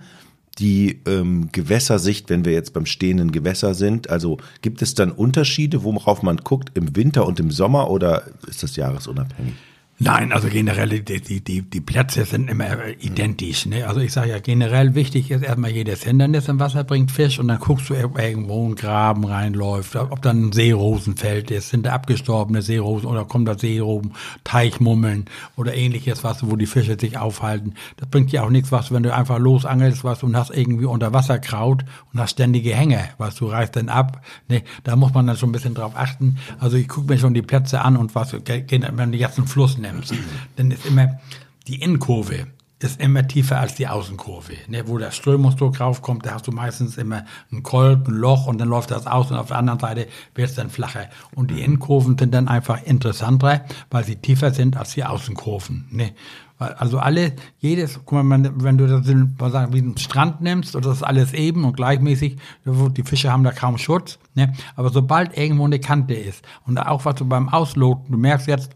die 0.57 1.01
ähm, 1.05 1.49
Gewässersicht, 1.51 2.29
wenn 2.29 2.45
wir 2.45 2.53
jetzt 2.53 2.73
beim 2.73 2.85
stehenden 2.85 3.31
Gewässer 3.31 3.73
sind? 3.73 4.09
Also 4.09 4.37
gibt 4.61 4.81
es 4.81 4.95
dann 4.95 5.11
Unterschiede, 5.11 5.83
worauf 5.83 6.23
man 6.23 6.37
guckt 6.37 6.71
im 6.75 6.95
Winter 6.95 7.25
und 7.25 7.39
im 7.39 7.51
Sommer 7.51 7.89
oder 7.89 8.23
ist 8.47 8.63
das 8.63 8.75
jahresunabhängig? 8.75 9.55
Nein, 9.97 10.33
also 10.33 10.49
generell, 10.49 10.89
die, 10.89 11.21
die, 11.21 11.39
die, 11.39 11.61
die 11.61 11.79
Plätze 11.79 12.25
sind 12.25 12.49
immer 12.49 12.65
identisch. 12.99 13.65
Ne? 13.65 13.87
Also 13.87 14.01
ich 14.01 14.11
sage 14.11 14.31
ja, 14.31 14.39
generell 14.39 14.93
wichtig 14.93 15.31
ist 15.31 15.41
erstmal 15.41 15.71
jedes 15.71 16.03
Hindernis 16.03 16.49
im 16.49 16.59
Wasser 16.59 16.83
bringt 16.83 17.11
Fisch 17.11 17.39
und 17.39 17.47
dann 17.47 17.59
guckst 17.59 17.89
du, 17.89 17.93
irgendwo 17.93 18.67
ein 18.67 18.75
Graben 18.75 19.23
reinläuft, 19.23 19.95
ob 19.95 20.21
dann 20.21 20.47
ein 20.47 20.51
Seerosenfeld 20.51 21.49
ist, 21.49 21.69
sind 21.69 21.85
da 21.85 21.93
abgestorbene 21.93 22.61
Seerosen 22.61 23.07
oder 23.07 23.23
kommen 23.23 23.45
da 23.45 23.57
Seerosen, 23.57 24.13
Teichmummeln 24.43 25.25
oder 25.55 25.73
ähnliches, 25.73 26.25
was 26.25 26.45
wo 26.45 26.57
die 26.57 26.65
Fische 26.65 26.99
sich 26.99 27.17
aufhalten. 27.17 27.75
Das 27.95 28.09
bringt 28.09 28.33
dir 28.33 28.43
auch 28.43 28.49
nichts, 28.49 28.73
was 28.73 28.91
wenn 28.91 29.03
du 29.03 29.13
einfach 29.13 29.39
losangelst, 29.39 30.03
was 30.03 30.23
und 30.23 30.35
hast 30.35 30.49
irgendwie 30.49 30.85
unter 30.85 31.13
Wasser 31.13 31.39
Kraut 31.39 31.85
und 32.11 32.19
hast 32.19 32.31
ständige 32.31 32.75
Hänge, 32.75 32.99
was 33.17 33.35
du 33.35 33.45
reißt 33.45 33.77
dann 33.77 33.87
ab. 33.87 34.21
Ne? 34.49 34.63
Da 34.83 34.97
muss 34.97 35.13
man 35.13 35.25
dann 35.25 35.37
schon 35.37 35.49
ein 35.49 35.53
bisschen 35.53 35.73
drauf 35.73 35.93
achten. 35.95 36.37
Also 36.59 36.75
ich 36.75 36.89
gucke 36.89 37.13
mir 37.13 37.17
schon 37.17 37.33
die 37.33 37.41
Plätze 37.41 37.79
an 37.79 37.95
und 37.95 38.13
was, 38.13 38.33
wenn 38.33 39.11
du 39.13 39.17
jetzt 39.17 39.37
einen 39.37 39.47
Fluss 39.47 39.77
nimmst, 39.91 40.13
dann 40.55 40.71
ist 40.71 40.85
immer 40.85 41.19
die 41.67 41.81
Innenkurve 41.81 42.47
ist 42.85 43.01
immer 43.01 43.27
tiefer 43.27 43.59
als 43.59 43.75
die 43.75 43.87
Außenkurve. 43.87 44.53
Ne, 44.67 44.87
wo 44.87 44.97
der 44.97 45.11
Strömungsdruck 45.11 45.79
raufkommt, 45.79 46.25
da 46.25 46.35
hast 46.35 46.47
du 46.47 46.51
meistens 46.51 46.97
immer 46.97 47.25
ein 47.51 47.63
Kolb, 47.63 48.07
ein 48.07 48.13
Loch 48.13 48.47
und 48.47 48.59
dann 48.59 48.69
läuft 48.69 48.91
das 48.91 49.07
aus 49.07 49.31
und 49.31 49.37
auf 49.37 49.47
der 49.47 49.57
anderen 49.57 49.79
Seite 49.79 50.07
wird 50.35 50.49
es 50.49 50.55
dann 50.55 50.69
flacher. 50.69 51.07
Und 51.33 51.51
die 51.51 51.61
Innenkurven 51.61 52.17
sind 52.17 52.33
dann 52.33 52.47
einfach 52.47 52.83
interessanter, 52.83 53.65
weil 53.89 54.03
sie 54.03 54.17
tiefer 54.17 54.51
sind 54.51 54.77
als 54.77 54.93
die 54.93 55.03
Außenkurven. 55.03 55.87
Ne? 55.89 56.11
Also 56.57 56.99
alle, 56.99 57.33
jedes, 57.59 57.99
guck 58.05 58.23
mal, 58.23 58.51
wenn 58.55 58.77
du 58.77 58.87
das 58.87 59.05
mal 59.39 59.51
sagen, 59.51 59.73
wie 59.73 59.79
einen 59.79 59.97
Strand 59.97 60.39
nimmst, 60.39 60.75
oder 60.75 60.89
das 60.89 60.97
ist 60.97 61.03
alles 61.03 61.33
eben 61.33 61.65
und 61.65 61.75
gleichmäßig, 61.75 62.37
die 62.65 63.03
Fische 63.03 63.31
haben 63.31 63.43
da 63.43 63.51
kaum 63.51 63.77
Schutz, 63.77 64.19
ne? 64.35 64.53
aber 64.75 64.89
sobald 64.89 65.37
irgendwo 65.37 65.65
eine 65.65 65.79
Kante 65.79 66.13
ist 66.13 66.45
und 66.65 66.77
auch 66.77 67.03
was 67.03 67.15
du 67.15 67.25
beim 67.25 67.49
Ausloten, 67.49 68.11
du 68.11 68.17
merkst 68.17 68.47
jetzt, 68.47 68.69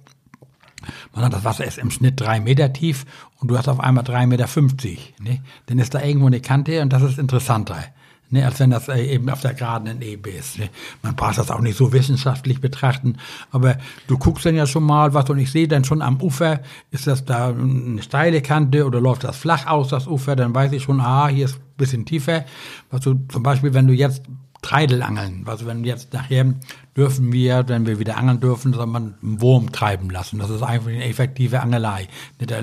hat 1.14 1.34
das 1.34 1.44
Wasser 1.44 1.66
ist 1.66 1.78
im 1.78 1.92
Schnitt 1.92 2.20
drei 2.20 2.40
Meter 2.40 2.72
tief 2.74 3.06
und 3.40 3.50
du 3.50 3.58
hast 3.58 3.68
auf 3.68 3.80
einmal 3.80 4.04
drei 4.04 4.26
Meter, 4.28 4.48
fünfzig. 4.48 5.14
ne? 5.20 5.42
dann 5.68 5.80
ist 5.80 5.94
da 5.94 6.02
irgendwo 6.02 6.28
eine 6.28 6.42
Kante 6.42 6.82
und 6.82 6.92
das 6.94 7.04
ist 7.04 7.20
interessanter. 7.20 7.84
Ne, 8.32 8.46
als 8.46 8.60
wenn 8.60 8.70
das 8.70 8.88
äh, 8.90 9.02
eben 9.02 9.28
auf 9.32 9.42
der 9.42 9.56
geraden 9.56 10.04
Ebene 10.04 10.36
ist. 10.36 10.60
Ne? 10.60 10.70
Man 11.02 11.16
braucht 11.16 11.40
das 11.40 11.50
auch 11.50 11.62
nicht 11.62 11.76
so 11.76 11.94
wissenschaftlich 11.94 12.62
betrachten, 12.62 13.18
aber 13.50 13.80
du 14.06 14.20
guckst 14.20 14.46
dann 14.46 14.54
ja 14.54 14.68
schon 14.68 14.84
mal 14.84 15.16
was 15.16 15.28
und 15.32 15.40
ich 15.40 15.52
sehe 15.52 15.68
dann 15.68 15.84
schon 15.84 16.04
am 16.04 16.22
Ufer, 16.22 16.62
ist 16.92 17.08
das 17.08 17.26
da 17.26 17.48
eine 17.48 18.04
steile 18.04 18.44
Kante 18.44 18.86
oder 18.86 19.02
läuft 19.02 19.24
das 19.24 19.36
flach 19.36 19.66
aus, 19.66 19.88
das 19.88 20.06
Ufer, 20.06 20.36
dann 20.36 20.54
weiß 20.54 20.74
ich 20.74 20.84
schon, 20.84 21.02
ah, 21.02 21.28
hier 21.28 21.46
ist 21.46 21.56
ein 21.56 21.78
bisschen 21.78 22.06
tiefer. 22.06 22.46
Was 22.92 23.02
du 23.02 23.16
zum 23.30 23.42
Beispiel, 23.42 23.74
wenn 23.74 23.88
du 23.88 23.94
jetzt 23.94 24.22
Treidel 24.62 25.02
angeln. 25.04 25.44
Also 25.46 25.66
wenn 25.66 25.84
jetzt 25.84 26.14
nachher 26.14 26.54
dürfen 26.96 27.32
wir, 27.32 27.64
wenn 27.68 27.86
wir 27.86 27.98
wieder 27.98 28.18
angeln 28.18 28.42
dürfen, 28.42 28.74
soll 28.74 28.88
man 28.88 29.16
einen 29.22 29.42
Wurm 29.42 29.72
treiben 29.72 30.10
lassen. 30.10 30.40
Das 30.40 30.50
ist 30.50 30.62
einfach 30.62 30.90
eine 30.90 31.06
effektive 31.06 31.62
Angelei. 31.62 32.08
Da 32.40 32.62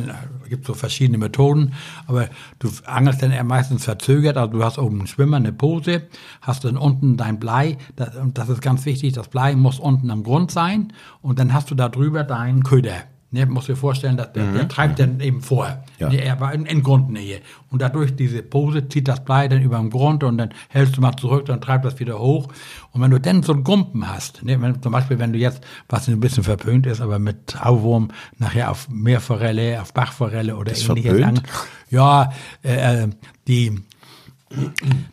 gibt 0.48 0.66
so 0.66 0.74
verschiedene 0.74 1.16
Methoden, 1.16 1.72
aber 2.06 2.28
du 2.58 2.68
angelst 2.84 3.22
dann 3.22 3.32
eher 3.32 3.44
meistens 3.44 3.84
verzögert. 3.84 4.36
Also 4.36 4.52
du 4.52 4.64
hast 4.64 4.78
oben 4.78 4.98
einen 4.98 5.06
Schwimmer, 5.06 5.38
eine 5.38 5.52
Pose, 5.52 6.02
hast 6.42 6.64
dann 6.64 6.76
unten 6.76 7.16
dein 7.16 7.38
Blei. 7.38 7.78
Das, 7.96 8.10
das 8.34 8.48
ist 8.50 8.60
ganz 8.60 8.84
wichtig, 8.84 9.14
das 9.14 9.28
Blei 9.28 9.56
muss 9.56 9.80
unten 9.80 10.10
am 10.10 10.22
Grund 10.22 10.50
sein 10.50 10.92
und 11.22 11.38
dann 11.38 11.54
hast 11.54 11.70
du 11.70 11.74
da 11.74 11.88
drüber 11.88 12.24
deinen 12.24 12.62
Köder. 12.62 13.04
Ne, 13.36 13.44
muss 13.44 13.66
dir 13.66 13.76
vorstellen, 13.76 14.16
dass 14.16 14.32
der, 14.32 14.44
mhm. 14.44 14.54
der 14.54 14.68
treibt 14.68 14.98
dann 14.98 15.20
eben 15.20 15.42
vor. 15.42 15.84
Ja. 15.98 16.08
Ne, 16.08 16.22
er 16.22 16.40
war 16.40 16.54
in, 16.54 16.64
in, 16.64 16.82
Grundnähe. 16.82 17.40
Und 17.70 17.82
dadurch 17.82 18.16
diese 18.16 18.42
Pose 18.42 18.88
zieht 18.88 19.08
das 19.08 19.22
Blei 19.22 19.46
dann 19.46 19.60
über 19.60 19.76
den 19.76 19.90
Grund 19.90 20.24
und 20.24 20.38
dann 20.38 20.54
hältst 20.70 20.96
du 20.96 21.02
mal 21.02 21.14
zurück, 21.16 21.44
dann 21.44 21.60
treibt 21.60 21.84
das 21.84 21.98
wieder 21.98 22.18
hoch. 22.18 22.48
Und 22.92 23.02
wenn 23.02 23.10
du 23.10 23.20
dann 23.20 23.42
so 23.42 23.52
einen 23.52 23.62
Gumpen 23.62 24.08
hast, 24.08 24.42
ne, 24.42 24.58
wenn, 24.62 24.80
zum 24.80 24.90
Beispiel, 24.90 25.18
wenn 25.18 25.34
du 25.34 25.38
jetzt, 25.38 25.60
was 25.86 26.08
ein 26.08 26.18
bisschen 26.18 26.44
verpönt 26.44 26.86
ist, 26.86 27.02
aber 27.02 27.18
mit 27.18 27.62
Auwurm 27.62 28.08
nachher 28.38 28.70
auf 28.70 28.88
Meerforelle, 28.88 29.82
auf 29.82 29.92
Bachforelle 29.92 30.56
oder 30.56 30.70
das 30.70 30.88
ähnliches. 30.88 31.12
Verpönt? 31.12 31.42
Ja, 31.90 32.32
äh, 32.64 33.02
äh, 33.02 33.08
die 33.46 33.84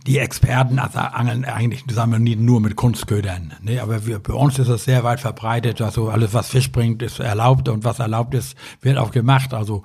die 0.06 0.20
Experten 0.20 0.78
also 0.78 1.00
angeln 1.00 1.44
eigentlich 1.44 1.86
nie 1.88 2.36
nur 2.36 2.62
mit 2.62 2.76
Kunstködern. 2.76 3.54
Ne? 3.62 3.82
Aber 3.82 4.06
wir, 4.06 4.20
bei 4.20 4.34
uns 4.34 4.60
ist 4.60 4.68
es 4.68 4.84
sehr 4.84 5.04
weit 5.04 5.20
verbreitet. 5.20 5.82
Also 5.82 6.10
alles, 6.10 6.34
was 6.34 6.50
Fisch 6.50 6.72
bringt, 6.72 7.02
ist 7.02 7.20
erlaubt 7.20 7.68
und 7.68 7.84
was 7.84 7.98
erlaubt 7.98 8.36
ist, 8.36 8.56
wird 8.82 8.98
auch 8.98 9.12
gemacht. 9.12 9.54
Also 9.54 9.84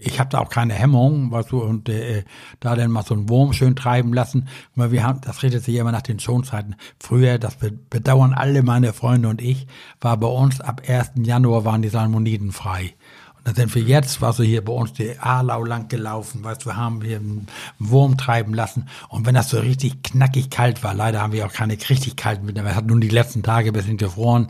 ich 0.00 0.20
habe 0.20 0.28
da 0.28 0.38
auch 0.40 0.50
keine 0.50 0.74
Hemmung, 0.74 1.30
weißt 1.30 1.50
du, 1.50 1.62
und 1.62 1.88
äh, 1.88 2.24
da 2.60 2.76
dann 2.76 2.90
mal 2.90 3.02
so 3.02 3.14
einen 3.14 3.30
Wurm 3.30 3.54
schön 3.54 3.74
treiben 3.74 4.12
lassen. 4.12 4.48
Weil 4.74 4.92
wir 4.92 5.02
haben, 5.02 5.20
das 5.22 5.42
redet 5.42 5.64
sich 5.64 5.76
immer 5.76 5.92
nach 5.92 6.02
den 6.02 6.20
Schonzeiten. 6.20 6.76
Früher, 6.98 7.38
das 7.38 7.56
bedauern 7.88 8.34
alle 8.34 8.62
meine 8.62 8.92
Freunde 8.92 9.28
und 9.28 9.40
ich, 9.40 9.66
war 10.00 10.18
bei 10.18 10.28
uns 10.28 10.60
ab 10.60 10.82
1. 10.86 11.12
Januar 11.22 11.64
waren 11.64 11.80
die 11.80 11.88
Salmoniden 11.88 12.52
frei. 12.52 12.94
Und 13.40 13.46
dann 13.46 13.54
sind 13.54 13.74
wir 13.74 13.82
jetzt, 13.82 14.20
war 14.20 14.32
so 14.32 14.42
hier 14.42 14.62
bei 14.62 14.72
uns 14.72 14.92
die 14.92 15.18
Arlau 15.18 15.64
lang 15.64 15.88
gelaufen, 15.88 16.44
weißt 16.44 16.62
du, 16.62 16.66
wir 16.66 16.76
haben 16.76 17.00
hier 17.00 17.16
einen 17.16 17.46
Wurm 17.78 18.18
treiben 18.18 18.52
lassen. 18.52 18.86
Und 19.08 19.26
wenn 19.26 19.34
das 19.34 19.48
so 19.48 19.58
richtig 19.58 20.02
knackig 20.02 20.50
kalt 20.50 20.84
war, 20.84 20.92
leider 20.92 21.22
haben 21.22 21.32
wir 21.32 21.46
auch 21.46 21.52
keine 21.52 21.74
richtig 21.74 22.16
kalten 22.16 22.46
Winter, 22.46 22.64
wir 22.64 22.76
hatten 22.76 22.88
nun 22.88 23.00
die 23.00 23.08
letzten 23.08 23.42
Tage 23.42 23.70
ein 23.70 23.72
bisschen 23.72 23.96
gefroren. 23.96 24.48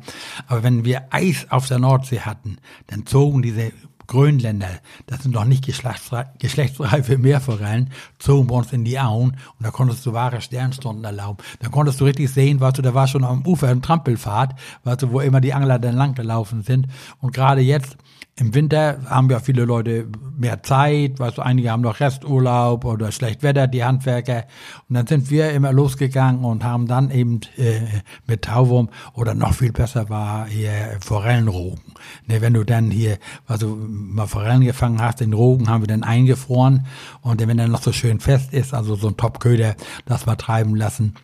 Aber 0.49 0.63
wenn 0.65 0.85
wir 0.85 1.05
Eis 1.11 1.47
auf 1.51 1.69
der 1.69 1.79
Nordsee 1.79 2.21
hatten, 2.21 2.59
dann 2.89 3.07
zogen 3.07 3.43
diese 3.43 3.71
Grönländer, 4.09 4.81
das 5.07 5.23
sind 5.23 5.37
noch 5.37 5.45
nicht 5.45 5.65
geschlechtsreife 5.65 7.17
Meerforellen, 7.17 7.91
zogen 8.19 8.49
bei 8.49 8.57
uns 8.57 8.73
in 8.73 8.85
die 8.85 8.99
Auen 8.99 9.31
und 9.31 9.65
da 9.65 9.71
konntest 9.71 10.05
du 10.05 10.13
wahre 10.13 10.41
Sternstunden 10.41 11.05
erlauben. 11.05 11.39
Da 11.61 11.69
konntest 11.69 12.01
du 12.01 12.07
richtig 12.07 12.29
sehen, 12.31 12.59
weißt 12.59 12.79
du, 12.79 12.83
da 12.83 12.93
war 12.93 13.07
schon 13.07 13.23
am 13.23 13.47
Ufer 13.47 13.69
ein 13.69 13.83
Trampelfahrt, 13.83 14.59
weißt 14.83 15.03
du, 15.03 15.13
wo 15.13 15.21
immer 15.21 15.41
die 15.41 15.55
Angler 15.55 15.79
dann 15.79 15.95
lang 15.95 16.15
gelaufen 16.15 16.63
sind. 16.63 16.89
Und 17.21 17.33
gerade 17.33 17.61
jetzt, 17.61 17.97
im 18.41 18.55
Winter 18.55 18.99
haben 19.05 19.29
ja 19.29 19.39
viele 19.39 19.67
Leute 19.67 20.09
mehr 20.39 20.63
Zeit, 20.63 21.19
weißt 21.19 21.37
du, 21.37 21.43
einige 21.43 21.71
haben 21.71 21.83
noch 21.83 22.01
Resturlaub 22.01 22.87
oder 22.87 23.13
schlecht 23.13 23.43
Wetter, 23.43 23.67
die 23.67 23.85
Handwerker. 23.85 24.45
Und 24.89 24.95
dann 24.95 25.07
sind 25.07 25.31
wir 25.31 25.51
immer 25.51 25.75
losgegangen 25.75 26.43
und 26.43 26.65
haben 26.65 26.87
dann 26.87 27.11
eben 27.11 27.41
äh, 27.59 27.81
mit 28.27 28.43
Tauwurm 28.43 28.89
oder 29.13 29.35
noch 29.35 29.53
viel 29.53 29.73
besser 29.73 30.09
war 30.09 30.47
hier 30.47 30.73
Forellenrogen. 31.05 31.81
Ne, 32.27 32.41
wenn 32.41 32.55
du 32.55 32.65
dann 32.65 32.91
hier, 32.91 33.19
du 33.59 33.77
mal 33.77 34.27
Forellen 34.27 34.63
gefangen 34.63 35.03
hast, 35.03 35.21
den 35.21 35.35
Rogen 35.35 35.69
haben 35.69 35.83
wir 35.83 35.89
dann 35.89 36.03
eingefroren 36.03 36.87
und 37.21 37.47
wenn 37.47 37.59
der 37.59 37.69
noch 37.69 37.83
so 37.83 37.93
schön 37.93 38.21
fest 38.21 38.55
ist, 38.55 38.73
also 38.73 38.97
so 38.97 39.09
ein 39.09 39.19
Topköder, 39.19 39.77
das 40.07 40.25
mal 40.25 40.37
treiben 40.37 40.75
lassen. 40.77 41.15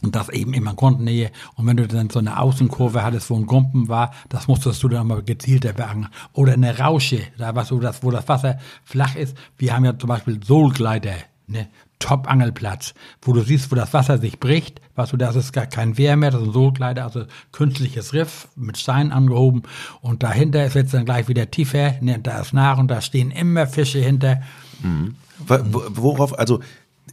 Und 0.00 0.14
das 0.14 0.28
eben 0.28 0.54
immer 0.54 0.74
Grundnähe. 0.74 1.32
Und 1.56 1.66
wenn 1.66 1.76
du 1.76 1.88
dann 1.88 2.08
so 2.08 2.20
eine 2.20 2.38
Außenkurve 2.38 3.02
hattest, 3.02 3.30
wo 3.30 3.36
ein 3.36 3.46
Gumpen 3.46 3.88
war, 3.88 4.12
das 4.28 4.46
musstest 4.46 4.82
du 4.82 4.88
dann 4.88 5.08
mal 5.08 5.22
gezielter 5.22 5.72
beangeln. 5.72 6.12
Oder 6.32 6.52
eine 6.52 6.78
Rausche, 6.78 7.20
da 7.36 7.54
was 7.56 7.68
du 7.68 7.80
das, 7.80 8.02
wo 8.02 8.10
das 8.10 8.28
Wasser 8.28 8.58
flach 8.84 9.16
ist. 9.16 9.36
Wir 9.56 9.74
haben 9.74 9.84
ja 9.84 9.98
zum 9.98 10.08
Beispiel 10.08 10.40
Sohlgleiter, 10.42 11.14
ne? 11.48 11.68
Top-Angelplatz, 11.98 12.94
wo 13.22 13.32
du 13.32 13.40
siehst, 13.40 13.72
wo 13.72 13.74
das 13.74 13.92
Wasser 13.92 14.18
sich 14.18 14.38
bricht, 14.38 14.80
weißt 14.94 15.12
du, 15.12 15.16
das 15.16 15.36
ist 15.36 15.52
gar 15.52 15.66
kein 15.66 15.98
Wehr 15.98 16.16
mehr, 16.16 16.30
das 16.30 16.42
ist 16.42 16.48
ein 16.48 16.52
Sohlkleider, 16.52 17.02
also 17.02 17.24
künstliches 17.50 18.12
Riff 18.12 18.48
mit 18.54 18.78
Stein 18.78 19.10
angehoben 19.10 19.62
und 20.00 20.22
dahinter 20.22 20.64
ist 20.64 20.74
jetzt 20.74 20.94
dann 20.94 21.04
gleich 21.04 21.28
wieder 21.28 21.50
tiefer, 21.50 21.94
ne, 22.00 22.20
da 22.20 22.40
ist 22.40 22.52
nach 22.52 22.78
und 22.78 22.88
da 22.88 23.00
stehen 23.00 23.30
immer 23.30 23.66
Fische 23.66 23.98
hinter. 23.98 24.42
Mhm. 24.80 25.16
Worauf, 25.46 26.38
also 26.38 26.60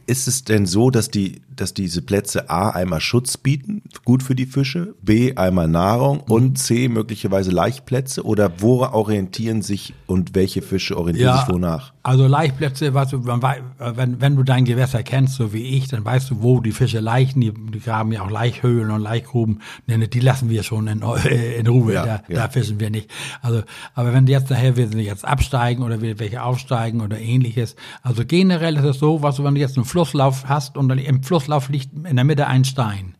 ist 0.06 0.28
es 0.28 0.44
denn 0.44 0.66
so, 0.66 0.90
dass 0.90 1.10
die, 1.10 1.42
dass 1.54 1.74
diese 1.74 2.02
Plätze 2.02 2.50
A 2.50 2.70
einmal 2.70 3.00
Schutz 3.00 3.36
bieten, 3.36 3.82
gut 4.04 4.22
für 4.22 4.34
die 4.34 4.46
Fische, 4.46 4.94
B 5.02 5.34
einmal 5.34 5.68
Nahrung 5.68 6.20
und 6.20 6.58
C 6.58 6.88
möglicherweise 6.88 7.50
Laichplätze? 7.50 8.24
Oder 8.24 8.60
wo 8.60 8.82
orientieren 8.82 9.62
sich 9.62 9.94
und 10.06 10.34
welche 10.34 10.62
Fische 10.62 10.96
orientieren 10.96 11.34
ja, 11.34 11.44
sich 11.44 11.54
wonach? 11.54 11.92
Also 12.06 12.28
Laichplätze, 12.28 12.94
was 12.94 13.10
du, 13.10 13.26
wenn, 13.26 14.20
wenn 14.20 14.36
du 14.36 14.44
dein 14.44 14.64
Gewässer 14.64 15.02
kennst, 15.02 15.34
so 15.34 15.52
wie 15.52 15.76
ich, 15.76 15.88
dann 15.88 16.04
weißt 16.04 16.30
du, 16.30 16.40
wo 16.40 16.60
die 16.60 16.70
Fische 16.70 17.00
laichen, 17.00 17.40
die, 17.40 17.52
die 17.52 17.80
graben 17.80 18.12
ja 18.12 18.22
auch 18.22 18.30
Laichhöhlen 18.30 18.92
und 18.92 19.02
Laichgruben, 19.02 19.60
die 19.88 20.20
lassen 20.20 20.48
wir 20.48 20.62
schon 20.62 20.86
in, 20.86 21.02
in 21.58 21.66
Ruhe, 21.66 21.94
ja, 21.94 22.04
da, 22.04 22.22
ja. 22.28 22.42
da 22.42 22.48
fischen 22.48 22.78
wir 22.78 22.90
nicht. 22.90 23.10
Also, 23.42 23.64
aber 23.96 24.12
wenn 24.12 24.24
jetzt 24.28 24.50
nachher 24.50 24.76
wir 24.76 24.86
jetzt 24.86 25.24
absteigen 25.24 25.82
oder 25.82 26.00
welche 26.00 26.44
aufsteigen 26.44 27.00
oder 27.00 27.18
ähnliches, 27.18 27.74
also 28.02 28.24
generell 28.24 28.76
ist 28.76 28.84
es 28.84 29.00
so, 29.00 29.22
was 29.22 29.34
du, 29.34 29.42
wenn 29.42 29.56
du 29.56 29.60
jetzt 29.60 29.76
einen 29.76 29.84
Flusslauf 29.84 30.48
hast 30.48 30.76
und 30.76 30.88
im 30.90 31.24
Flusslauf 31.24 31.70
liegt 31.70 31.90
in 32.06 32.14
der 32.14 32.24
Mitte 32.24 32.46
ein 32.46 32.64
Stein. 32.64 33.16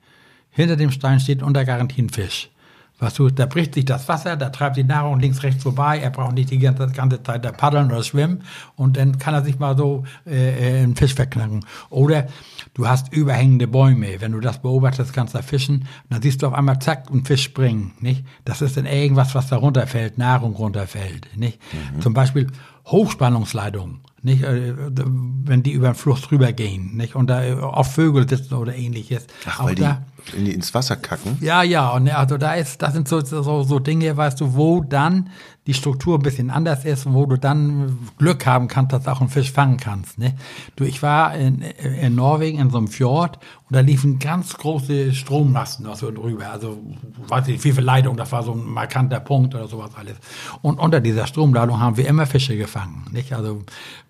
Hinter 0.50 0.76
dem 0.76 0.92
Stein 0.92 1.18
steht 1.18 1.42
unter 1.42 1.64
Garantie 1.64 2.02
ein 2.02 2.10
Fisch. 2.10 2.50
Weißt 2.98 3.18
du, 3.18 3.28
da 3.28 3.44
bricht 3.44 3.74
sich 3.74 3.84
das 3.84 4.08
Wasser, 4.08 4.36
da 4.36 4.48
treibt 4.48 4.76
die 4.76 4.84
Nahrung 4.84 5.20
links, 5.20 5.42
rechts 5.42 5.62
vorbei, 5.62 5.98
er 5.98 6.10
braucht 6.10 6.34
nicht 6.34 6.50
die 6.50 6.58
ganze, 6.58 6.86
ganze 6.88 7.22
Zeit 7.22 7.44
da 7.44 7.52
paddeln 7.52 7.92
oder 7.92 8.02
schwimmen 8.02 8.42
und 8.74 8.96
dann 8.96 9.18
kann 9.18 9.34
er 9.34 9.44
sich 9.44 9.58
mal 9.58 9.76
so 9.76 10.04
äh, 10.26 10.78
äh 10.78 10.82
einen 10.82 10.96
Fisch 10.96 11.14
verknacken. 11.14 11.64
Oder 11.90 12.26
du 12.72 12.88
hast 12.88 13.12
überhängende 13.12 13.68
Bäume, 13.68 14.20
wenn 14.20 14.32
du 14.32 14.40
das 14.40 14.62
beobachtest, 14.62 15.12
kannst 15.12 15.34
du 15.34 15.42
fischen, 15.42 15.86
dann 16.08 16.22
siehst 16.22 16.42
du 16.42 16.46
auf 16.46 16.54
einmal 16.54 16.78
zack, 16.78 17.10
einen 17.10 17.26
Fisch 17.26 17.42
springen, 17.42 17.92
nicht? 18.00 18.24
Das 18.46 18.62
ist 18.62 18.78
dann 18.78 18.86
irgendwas, 18.86 19.34
was 19.34 19.48
da 19.48 19.56
runterfällt, 19.56 20.16
Nahrung 20.16 20.54
runterfällt, 20.54 21.28
nicht? 21.36 21.60
Mhm. 21.72 22.00
Zum 22.00 22.14
Beispiel 22.14 22.46
Hochspannungsleitungen 22.86 24.00
nicht, 24.26 24.42
äh, 24.42 24.74
wenn 24.76 25.62
die 25.62 25.72
über 25.72 25.86
den 25.88 25.94
Fluss 25.94 26.20
drüber 26.22 26.52
gehen, 26.52 26.96
nicht, 26.96 27.14
und 27.14 27.28
da 27.28 27.60
auf 27.60 27.92
Vögel 27.92 28.28
sitzen 28.28 28.54
oder 28.54 28.74
ähnliches. 28.74 29.26
Ach, 29.46 29.62
weil 29.64 29.76
da, 29.76 30.02
die 30.36 30.44
die 30.44 30.52
ins 30.52 30.74
Wasser 30.74 30.96
kacken? 30.96 31.38
Ja, 31.40 31.62
ja, 31.62 31.90
und 31.90 32.08
also 32.08 32.36
da 32.36 32.54
ist, 32.54 32.82
das 32.82 32.92
sind 32.92 33.08
so, 33.08 33.20
so, 33.20 33.62
so 33.62 33.78
Dinge, 33.78 34.16
weißt 34.16 34.40
du, 34.40 34.54
wo 34.54 34.82
dann 34.82 35.30
die 35.66 35.74
Struktur 35.74 36.18
ein 36.18 36.22
bisschen 36.22 36.50
anders 36.50 36.84
ist, 36.84 37.12
wo 37.12 37.26
du 37.26 37.36
dann 37.36 37.98
Glück 38.18 38.46
haben 38.46 38.68
kannst, 38.68 38.92
dass 38.92 39.02
du 39.02 39.10
auch 39.10 39.20
einen 39.20 39.30
Fisch 39.30 39.50
fangen 39.50 39.78
kannst. 39.78 40.16
Ne? 40.18 40.34
Du, 40.76 40.84
ich 40.84 41.02
war 41.02 41.34
in, 41.34 41.60
in 41.60 42.14
Norwegen 42.14 42.60
in 42.60 42.70
so 42.70 42.78
einem 42.78 42.86
Fjord 42.86 43.38
und 43.68 43.74
da 43.74 43.80
liefen 43.80 44.20
ganz 44.20 44.56
große 44.56 45.12
Strommasten 45.12 45.92
so 45.94 46.12
drüber. 46.12 46.50
Also, 46.50 46.78
weiß 47.26 47.48
ich, 47.48 47.64
wie 47.64 47.72
viel 47.72 47.82
Leitung, 47.82 48.16
das 48.16 48.30
war 48.30 48.44
so 48.44 48.52
ein 48.52 48.64
markanter 48.64 49.18
Punkt 49.18 49.56
oder 49.56 49.66
sowas 49.66 49.90
alles. 49.96 50.16
Und 50.62 50.78
unter 50.78 51.00
dieser 51.00 51.26
Stromladung 51.26 51.80
haben 51.80 51.96
wir 51.96 52.06
immer 52.06 52.26
Fische 52.26 52.56
gefangen. 52.56 53.04
Nicht? 53.10 53.32
Also, 53.32 53.62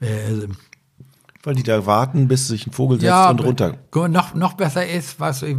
äh, 0.06 0.48
weil 1.42 1.54
die 1.54 1.62
da 1.62 1.86
warten, 1.86 2.26
bis 2.26 2.48
sich 2.48 2.66
ein 2.66 2.72
Vogel 2.72 2.98
setzt 2.98 3.06
ja, 3.06 3.30
und 3.30 3.40
runter. 3.40 3.78
Noch, 3.94 4.34
noch 4.34 4.54
besser 4.54 4.84
ist, 4.84 5.20
was 5.20 5.42
ich 5.42 5.56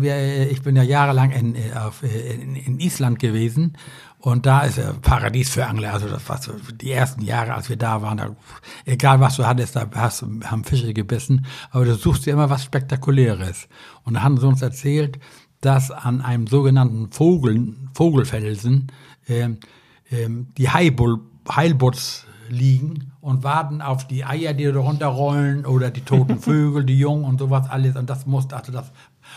bin 0.62 0.76
ja 0.76 0.84
jahrelang 0.84 1.32
in, 1.32 1.56
in, 1.56 2.56
in 2.58 2.80
Island 2.82 3.20
gewesen 3.20 3.78
und 4.20 4.46
da 4.46 4.62
ist 4.62 4.78
ja 4.78 4.94
Paradies 5.02 5.50
für 5.50 5.66
Angler. 5.66 5.94
Also 5.94 6.10
das 6.10 6.28
war 6.28 6.42
so 6.42 6.52
die 6.82 6.92
ersten 6.92 7.22
Jahre, 7.22 7.54
als 7.54 7.70
wir 7.70 7.78
da 7.78 8.02
waren, 8.02 8.18
da, 8.18 8.36
egal 8.84 9.22
was 9.22 9.38
du 9.38 9.46
hattest, 9.46 9.78
da 9.78 9.90
hast, 9.96 10.24
haben 10.44 10.64
Fische 10.66 10.94
gebissen, 10.94 11.46
aber 11.72 11.86
du 11.86 11.96
suchst 11.96 12.26
dir 12.26 12.34
immer 12.34 12.50
was 12.50 12.66
Spektakuläres. 12.66 13.70
Und 14.04 14.16
da 14.16 14.24
haben 14.24 14.38
sie 14.38 14.48
uns 14.48 14.62
erzählt, 14.62 15.20
dass 15.62 15.92
an 15.92 16.22
einem 16.22 16.48
sogenannten 16.48 17.12
Vogel, 17.12 17.76
Vogelfelsen 17.94 18.92
äh, 19.28 19.44
äh, 19.44 20.30
die 20.58 20.70
Heilbutz 20.70 22.26
liegen 22.50 23.14
und 23.28 23.44
warten 23.44 23.82
auf 23.82 24.08
die 24.08 24.24
Eier, 24.24 24.54
die 24.54 24.64
da 24.64 24.80
runterrollen 24.80 25.66
oder 25.66 25.92
die 25.92 26.00
toten 26.00 26.40
Vögel, 26.40 26.86
die 26.86 26.98
Jungen 26.98 27.26
und 27.26 27.40
sowas 27.40 27.70
alles. 27.70 27.98
Und 27.98 28.10
das 28.10 28.26
muss, 28.26 28.50
also 28.54 28.72
das, 28.72 28.90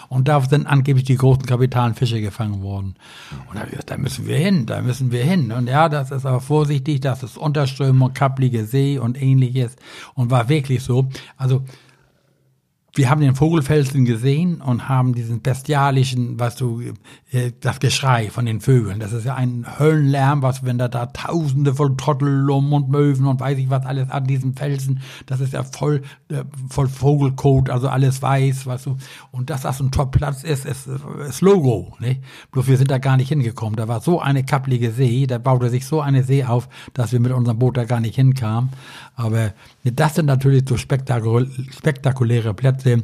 und 0.09 0.29
da 0.29 0.41
sind 0.43 0.69
angeblich 0.69 1.07
die 1.07 1.17
großen 1.17 1.45
kapitalen 1.45 1.95
Fische 1.95 2.21
gefangen 2.21 2.63
worden. 2.63 2.95
Und 3.49 3.59
da, 3.59 3.67
da 3.85 3.97
müssen 3.97 4.29
wir 4.29 4.37
hin, 4.37 4.65
da 4.67 4.81
müssen 4.81 5.11
wir 5.11 5.25
hin. 5.25 5.51
Und 5.51 5.67
ja, 5.67 5.89
das 5.89 6.13
ist 6.13 6.25
aber 6.25 6.39
vorsichtig, 6.39 7.01
das 7.01 7.25
ist 7.25 7.37
Unterströmung, 7.37 8.15
kapplige 8.15 8.65
See 8.65 8.97
und 8.97 9.21
ähnliches. 9.21 9.75
Und 10.15 10.31
war 10.31 10.49
wirklich 10.49 10.85
so. 10.85 11.09
Also, 11.37 11.65
wir 12.95 13.09
haben 13.09 13.21
den 13.21 13.35
Vogelfelsen 13.35 14.05
gesehen 14.05 14.61
und 14.61 14.89
haben 14.89 15.15
diesen 15.15 15.43
bestialischen, 15.43 16.41
was 16.41 16.57
du, 16.57 16.81
äh, 17.31 17.53
das 17.61 17.79
Geschrei 17.79 18.31
von 18.31 18.47
den 18.47 18.61
Vögeln. 18.61 18.99
Das 18.99 19.13
ist 19.13 19.25
ja 19.25 19.35
ein 19.35 19.67
Höllenlärm, 19.79 20.43
was, 20.43 20.65
wenn 20.65 20.79
da 20.79 20.89
da 20.89 21.07
Tausende 21.07 21.75
von 21.75 21.97
Trottel 21.97 22.51
und 22.51 22.89
Möwen 22.91 23.27
und 23.27 23.41
weiß 23.41 23.59
ich 23.59 23.71
was 23.71 23.87
alles 23.87 24.11
an 24.11 24.25
diesen 24.27 24.55
Felsen, 24.55 25.01
das 25.27 25.41
ist 25.41 25.53
ja 25.53 25.63
voll, 25.63 26.03
äh, 26.29 26.45
voll 26.69 26.89
Vogelkot, 26.89 27.71
also 27.71 27.89
alles 27.89 28.23
weiß, 28.23 28.67
weißt 28.67 28.87
du. 28.87 28.97
Und 29.31 29.51
dass 29.51 29.63
das 29.63 29.81
ein 29.81 29.93
Top-Platz 29.93 30.43
ist, 30.43 30.67
ist, 30.67 30.89
ist 31.29 31.41
Logo, 31.41 31.97
ne? 32.01 32.19
Bloß 32.51 32.67
wir 32.67 32.77
sind 32.77 32.91
da 32.91 32.99
gar 32.99 33.17
nicht 33.17 33.29
hingekommen. 33.29 33.77
Da 33.77 33.87
war 33.87 34.01
so 34.01 34.21
eine 34.21 34.45
kapplige 34.45 34.91
See, 34.91 35.27
da 35.27 35.39
baute 35.39 35.71
sich 35.71 35.87
so 35.87 36.01
eine 36.01 36.25
See 36.25 36.45
auf, 36.45 36.69
dass 36.95 37.13
wir 37.13 37.21
mit 37.21 37.33
unserem 37.33 37.59
Boot 37.59 37.77
da 37.77 37.85
gar 37.85 38.01
nicht 38.01 38.17
hinkamen. 38.17 38.71
Aber 39.21 39.53
das 39.85 40.15
sind 40.15 40.27
natürlich 40.27 40.65
so 40.67 40.79
spektakuläre 40.79 42.55
Plätze, 42.55 43.03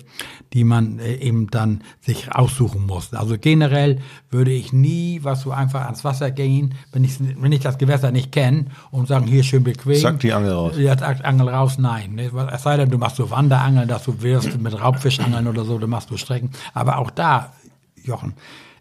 die 0.54 0.64
man 0.64 0.98
äh, 0.98 1.16
eben 1.16 1.50
dann 1.50 1.82
sich 2.00 2.34
aussuchen 2.34 2.86
muss. 2.86 3.12
Also 3.12 3.36
generell 3.38 4.00
würde 4.30 4.50
ich 4.50 4.72
nie, 4.72 5.20
was 5.22 5.42
so 5.42 5.50
einfach 5.50 5.84
ans 5.84 6.04
Wasser 6.04 6.30
gehen, 6.30 6.74
wenn 6.92 7.04
ich, 7.04 7.18
wenn 7.20 7.52
ich 7.52 7.60
das 7.60 7.76
Gewässer 7.76 8.12
nicht 8.12 8.32
kenne 8.32 8.66
und 8.90 9.08
sagen, 9.08 9.26
hier 9.26 9.42
schön 9.42 9.62
bequem. 9.62 9.96
Sagt 9.96 10.22
die 10.22 10.32
Angel 10.32 10.52
raus. 10.52 10.74
Ja, 10.78 10.96
sagt 10.96 11.22
Angel 11.22 11.50
raus, 11.50 11.76
nein. 11.76 12.18
Es 12.18 12.62
sei 12.62 12.78
denn, 12.78 12.88
du 12.88 12.96
machst 12.96 13.16
so 13.16 13.30
Wanderangeln, 13.30 13.86
dass 13.86 14.04
du 14.04 14.22
wirst 14.22 14.58
mit 14.58 14.80
Raubfischangeln 14.80 15.46
oder 15.46 15.64
so, 15.64 15.76
du 15.76 15.86
machst 15.86 16.10
du 16.10 16.16
Strecken. 16.16 16.50
Aber 16.72 16.96
auch 16.96 17.10
da, 17.10 17.52
Jochen, 18.02 18.32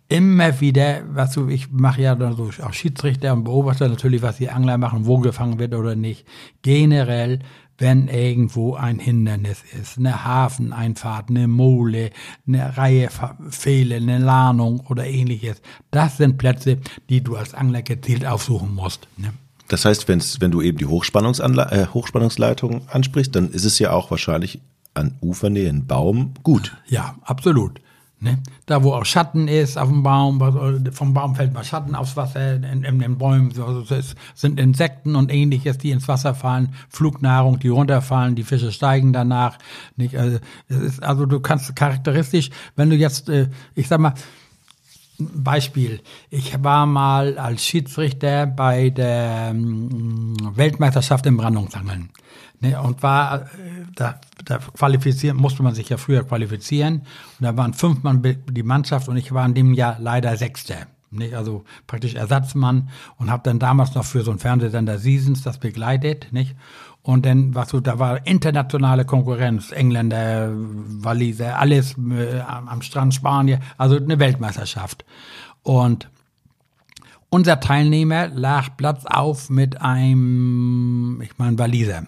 immer 0.07 0.61
wieder, 0.61 1.01
was 1.09 1.33
du, 1.33 1.47
ich 1.47 1.71
mache 1.71 2.01
ja 2.01 2.15
dann 2.15 2.35
so 2.35 2.49
auch 2.63 2.73
Schiedsrichter 2.73 3.33
und 3.33 3.43
beobachte 3.43 3.89
natürlich, 3.89 4.21
was 4.21 4.37
die 4.37 4.49
Angler 4.49 4.77
machen, 4.77 5.05
wo 5.05 5.17
gefangen 5.19 5.59
wird 5.59 5.73
oder 5.73 5.95
nicht. 5.95 6.25
Generell 6.61 7.39
wenn 7.77 8.07
irgendwo 8.07 8.75
ein 8.75 8.99
Hindernis 8.99 9.63
ist, 9.79 9.97
eine 9.97 10.23
Hafeneinfahrt, 10.23 11.29
eine 11.29 11.47
Mole, 11.47 12.11
eine 12.47 12.77
Reihe 12.77 13.09
Fehler, 13.49 13.97
eine 13.97 14.19
Lahnung 14.19 14.81
oder 14.89 15.05
ähnliches. 15.05 15.61
Das 15.91 16.17
sind 16.17 16.37
Plätze, 16.37 16.77
die 17.09 17.21
du 17.21 17.35
als 17.35 17.53
Angler 17.53 17.81
gezielt 17.81 18.25
aufsuchen 18.25 18.73
musst. 18.73 19.07
Ne? 19.17 19.33
Das 19.67 19.83
heißt, 19.83 20.07
wenn's, 20.07 20.39
wenn 20.39 20.51
du 20.51 20.61
eben 20.61 20.77
die 20.77 20.85
Hochspannungsanla 20.85 21.71
äh, 21.71 21.87
Hochspannungsleitung 21.87 22.87
ansprichst, 22.87 23.35
dann 23.35 23.49
ist 23.49 23.65
es 23.65 23.79
ja 23.79 23.91
auch 23.91 24.11
wahrscheinlich 24.11 24.61
an 24.93 25.15
Ufernähe 25.21 25.69
ein 25.69 25.85
Baum 25.87 26.33
gut. 26.43 26.77
Ja, 26.87 27.15
absolut. 27.23 27.81
Ne? 28.25 28.39
Da, 28.65 28.83
wo 28.83 28.93
auch 28.93 29.05
Schatten 29.05 29.47
ist 29.47 29.77
auf 29.77 29.87
dem 29.87 30.01
Baum, 30.01 30.41
vom 30.91 31.13
Baum 31.13 31.35
fällt 31.35 31.53
mal 31.53 31.63
Schatten 31.63 31.93
aufs 31.93 32.17
Wasser, 32.17 32.55
in, 32.55 32.83
in 32.83 32.97
den 32.97 33.19
Bäumen 33.19 33.53
also 33.61 33.85
es 33.93 34.15
sind 34.33 34.59
Insekten 34.59 35.15
und 35.15 35.31
ähnliches, 35.31 35.77
die 35.77 35.91
ins 35.91 36.07
Wasser 36.07 36.33
fallen, 36.33 36.73
Flugnahrung, 36.89 37.59
die 37.59 37.67
runterfallen, 37.67 38.33
die 38.33 38.43
Fische 38.43 38.71
steigen 38.71 39.13
danach. 39.13 39.59
Nicht? 39.95 40.17
Also, 40.17 40.39
ist, 40.69 41.03
also 41.03 41.27
du 41.27 41.39
kannst 41.39 41.75
charakteristisch, 41.75 42.49
wenn 42.75 42.89
du 42.89 42.95
jetzt, 42.95 43.29
äh, 43.29 43.47
ich 43.75 43.87
sag 43.87 43.99
mal, 43.99 44.15
Beispiel, 45.17 46.01
ich 46.29 46.63
war 46.63 46.85
mal 46.85 47.37
als 47.37 47.65
Schiedsrichter 47.65 48.45
bei 48.47 48.89
der 48.89 49.49
ähm, 49.51 50.35
Weltmeisterschaft 50.55 51.25
im 51.25 51.37
Brandungsangeln. 51.37 52.09
Ne, 52.61 52.81
und 52.81 53.03
war, 53.03 53.43
äh, 53.43 53.47
da, 53.95 54.19
da 54.45 54.57
qualifizieren, 54.59 55.37
musste 55.37 55.63
man 55.63 55.75
sich 55.75 55.89
ja 55.89 55.97
früher 55.97 56.23
qualifizieren. 56.23 57.01
Und 57.39 57.41
da 57.41 57.55
waren 57.57 57.73
fünf 57.73 58.03
Mann 58.03 58.21
die 58.49 58.63
Mannschaft 58.63 59.09
und 59.09 59.17
ich 59.17 59.33
war 59.33 59.45
in 59.45 59.53
dem 59.53 59.73
Jahr 59.73 59.97
leider 59.99 60.35
Sechster. 60.37 60.87
Nicht? 61.11 61.33
Also 61.33 61.63
praktisch 61.87 62.15
Ersatzmann 62.15 62.89
und 63.17 63.29
habe 63.29 63.43
dann 63.43 63.59
damals 63.59 63.95
noch 63.95 64.05
für 64.05 64.21
so 64.21 64.31
einen 64.31 64.39
Fernsehsender 64.39 64.97
Seasons 64.97 65.43
das 65.43 65.57
begleitet. 65.59 66.27
Nicht? 66.31 66.55
Und 67.05 67.23
dann, 67.27 67.53
was 67.53 67.69
so, 67.69 67.79
da 67.79 67.99
war 67.99 68.25
internationale 68.25 69.05
Konkurrenz, 69.05 69.71
Engländer, 69.71 70.49
Waliser, 70.55 71.59
alles 71.59 71.95
äh, 71.99 72.39
am 72.39 72.81
Strand 72.81 73.13
Spanien, 73.13 73.61
also 73.77 73.97
eine 73.97 74.17
Weltmeisterschaft. 74.17 75.05
Und 75.61 76.09
unser 77.29 77.59
Teilnehmer 77.59 78.29
lag 78.29 78.75
Platz 78.75 79.05
auf 79.05 79.51
mit 79.51 79.79
einem, 79.81 81.21
ich 81.23 81.37
meine, 81.37 81.59
Waliser. 81.59 82.07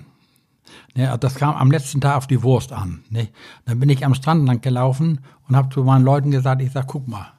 Ne, 0.96 1.16
das 1.20 1.36
kam 1.36 1.54
am 1.54 1.70
letzten 1.70 2.02
Tag 2.02 2.18
auf 2.18 2.26
die 2.26 2.42
Wurst 2.42 2.74
an. 2.74 3.04
Ne? 3.12 3.28
Dann 3.66 3.80
bin 3.80 3.90
ich 3.90 4.04
am 4.04 4.16
Strand 4.16 4.48
lang 4.48 4.62
gelaufen 4.62 5.20
und 5.48 5.56
habe 5.56 5.70
zu 5.70 5.84
meinen 5.84 6.06
Leuten 6.06 6.32
gesagt, 6.32 6.60
ich 6.64 6.72
sag, 6.72 6.88
guck 6.88 7.08
mal, 7.08 7.34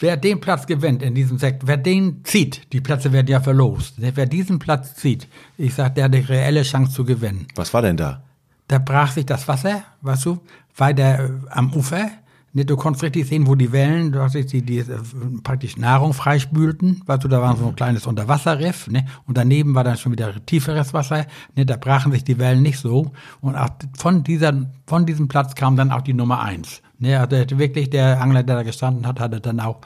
wer 0.00 0.16
den 0.16 0.40
Platz 0.40 0.66
gewinnt 0.66 1.02
in 1.02 1.14
diesem 1.14 1.38
Sektor, 1.38 1.68
wer 1.68 1.76
den 1.76 2.24
zieht, 2.24 2.72
die 2.72 2.80
Plätze 2.80 3.12
werden 3.12 3.28
ja 3.28 3.40
verlost, 3.40 3.94
wer 3.98 4.26
diesen 4.26 4.58
Platz 4.58 4.96
zieht, 4.96 5.28
ich 5.56 5.74
sag, 5.74 5.94
der 5.94 6.04
hat 6.04 6.14
eine 6.14 6.28
reelle 6.28 6.62
Chance 6.62 6.92
zu 6.92 7.04
gewinnen. 7.04 7.46
Was 7.54 7.72
war 7.72 7.82
denn 7.82 7.96
da? 7.96 8.22
Da 8.68 8.78
brach 8.78 9.12
sich 9.12 9.26
das 9.26 9.46
Wasser, 9.48 9.82
weißt 10.02 10.26
du, 10.26 10.40
weiter 10.76 11.24
äh, 11.24 11.30
am 11.50 11.72
Ufer 11.74 12.10
du 12.52 12.76
konntest 12.76 13.04
richtig 13.04 13.28
sehen, 13.28 13.46
wo 13.46 13.54
die 13.54 13.72
Wellen, 13.72 14.12
du 14.12 14.20
hast 14.20 14.34
die, 14.34 14.62
die 14.62 14.78
äh, 14.78 14.98
praktisch 15.42 15.76
Nahrung 15.76 16.12
freispülten, 16.12 17.02
weißt 17.06 17.24
du, 17.24 17.28
da 17.28 17.40
war 17.40 17.56
so 17.56 17.68
ein 17.68 17.76
kleines 17.76 18.06
Unterwasserriff, 18.06 18.88
ne? 18.88 19.06
Und 19.26 19.36
daneben 19.36 19.74
war 19.74 19.84
dann 19.84 19.96
schon 19.96 20.12
wieder 20.12 20.34
tieferes 20.46 20.92
Wasser, 20.92 21.26
ne? 21.56 21.64
Da 21.64 21.76
brachen 21.76 22.12
sich 22.12 22.24
die 22.24 22.38
Wellen 22.38 22.62
nicht 22.62 22.78
so. 22.78 23.12
Und 23.40 23.56
auch 23.56 23.70
von 23.96 24.24
dieser, 24.24 24.66
von 24.86 25.06
diesem 25.06 25.28
Platz 25.28 25.54
kam 25.54 25.76
dann 25.76 25.92
auch 25.92 26.02
die 26.02 26.14
Nummer 26.14 26.40
eins. 26.40 26.82
Ne? 27.00 27.18
Also 27.18 27.58
wirklich 27.58 27.90
der 27.90 28.20
Angler, 28.20 28.42
der 28.42 28.56
da 28.56 28.62
gestanden 28.62 29.06
hat, 29.06 29.20
hatte 29.20 29.40
dann 29.40 29.60
auch 29.60 29.80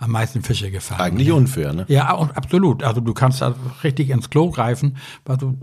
am 0.00 0.12
meisten 0.12 0.42
Fische 0.42 0.70
gefangen. 0.70 1.00
Eigentlich 1.00 1.28
ja. 1.28 1.34
unfair, 1.34 1.74
ne? 1.74 1.84
Ja, 1.88 2.08
absolut. 2.08 2.82
Also 2.82 3.02
du 3.02 3.12
kannst 3.12 3.42
da 3.42 3.54
richtig 3.84 4.08
ins 4.08 4.30
Klo 4.30 4.50
greifen. 4.50 4.96
du, 5.26 5.58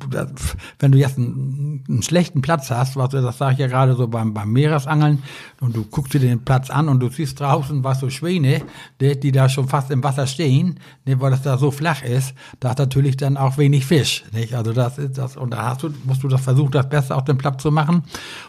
wenn 0.77 0.91
du 0.91 0.97
jetzt 0.99 1.17
einen, 1.17 1.83
einen 1.89 2.03
schlechten 2.03 2.41
Platz 2.43 2.69
hast, 2.69 2.95
was 2.95 3.09
das 3.09 3.37
sage 3.39 3.53
ich 3.53 3.59
ja 3.59 3.67
gerade 3.67 3.95
so 3.95 4.07
beim, 4.07 4.35
beim 4.35 4.51
Meeresangeln, 4.53 5.23
und 5.59 5.75
du 5.75 5.83
guckst 5.85 6.13
dir 6.13 6.19
den 6.19 6.45
Platz 6.45 6.69
an 6.69 6.87
und 6.87 6.99
du 6.99 7.09
siehst 7.09 7.39
draußen 7.39 7.83
was 7.83 7.99
so 7.99 8.11
Schwäne, 8.11 8.61
die, 9.01 9.19
die 9.19 9.31
da 9.31 9.49
schon 9.49 9.67
fast 9.67 9.89
im 9.89 10.03
Wasser 10.03 10.27
stehen, 10.27 10.79
ne, 11.05 11.19
weil 11.19 11.31
das 11.31 11.41
da 11.41 11.57
so 11.57 11.71
flach 11.71 12.03
ist, 12.03 12.35
da 12.59 12.69
hat 12.69 12.77
natürlich 12.77 13.17
dann 13.17 13.37
auch 13.37 13.57
wenig 13.57 13.87
Fisch. 13.87 14.23
Nicht? 14.33 14.53
Also 14.53 14.71
das 14.71 14.99
ist 14.99 15.17
das, 15.17 15.35
und 15.35 15.49
da 15.51 15.69
hast 15.69 15.81
du, 15.81 15.89
musst 16.03 16.21
du 16.21 16.27
das 16.27 16.41
versuchen, 16.41 16.71
das 16.71 16.87
Beste 16.87 17.15
auf 17.15 17.25
dem 17.25 17.39
Platz 17.39 17.63
zu 17.63 17.71
machen. 17.71 18.03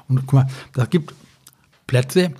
Und 0.07 0.27
guck 0.27 0.35
mal, 0.35 0.49
das 0.75 0.91
gibt 0.91 1.15
Plätze, 1.89 2.35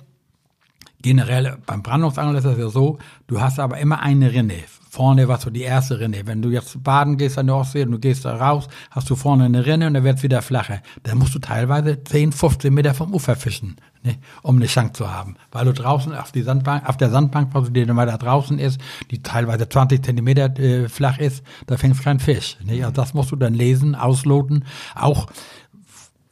generell 1.01 1.57
beim 1.65 1.81
Brandungsangeln 1.81 2.37
ist 2.37 2.45
das 2.45 2.57
ja 2.57 2.69
so, 2.69 2.99
du 3.27 3.41
hast 3.41 3.59
aber 3.59 3.79
immer 3.79 3.99
eine 3.99 4.31
Rinne. 4.31 4.59
Vorne 4.91 5.27
was 5.27 5.41
so 5.41 5.49
die 5.49 5.61
erste 5.61 5.99
Rinne. 5.99 6.25
Wenn 6.25 6.41
du 6.41 6.49
jetzt 6.49 6.83
baden 6.83 7.17
gehst 7.17 7.37
an 7.37 7.47
der 7.47 7.55
Ostsee 7.55 7.83
und 7.83 7.91
du 7.91 7.99
gehst 7.99 8.25
da 8.25 8.35
raus, 8.35 8.67
hast 8.91 9.09
du 9.09 9.15
vorne 9.15 9.45
eine 9.45 9.65
Rinne 9.65 9.87
und 9.87 9.95
dann 9.95 10.03
wird's 10.03 10.23
wieder 10.23 10.41
flacher. 10.41 10.81
Dann 11.03 11.17
musst 11.17 11.33
du 11.33 11.39
teilweise 11.39 12.03
10, 12.03 12.31
15 12.31 12.73
Meter 12.73 12.93
vom 12.93 13.13
Ufer 13.13 13.35
fischen, 13.35 13.77
ne, 14.03 14.17
um 14.43 14.57
eine 14.57 14.67
Chance 14.67 14.93
zu 14.93 15.11
haben. 15.11 15.35
Weil 15.51 15.65
du 15.65 15.73
draußen 15.73 16.13
auf, 16.15 16.31
die 16.31 16.43
Sandbank, 16.43 16.87
auf 16.87 16.97
der 16.97 17.09
Sandbank, 17.09 17.51
die 17.73 17.85
dann 17.85 17.97
weiter 17.97 18.19
draußen 18.19 18.59
ist, 18.59 18.79
die 19.09 19.23
teilweise 19.23 19.67
20 19.67 20.03
Zentimeter 20.03 20.59
äh, 20.59 20.89
flach 20.89 21.17
ist, 21.17 21.43
da 21.65 21.77
fängst 21.77 22.03
kein 22.03 22.19
Fisch. 22.19 22.57
Ne? 22.63 22.83
Also 22.83 22.91
das 22.91 23.15
musst 23.15 23.31
du 23.31 23.35
dann 23.35 23.55
lesen, 23.55 23.95
ausloten. 23.95 24.65
Auch, 24.95 25.27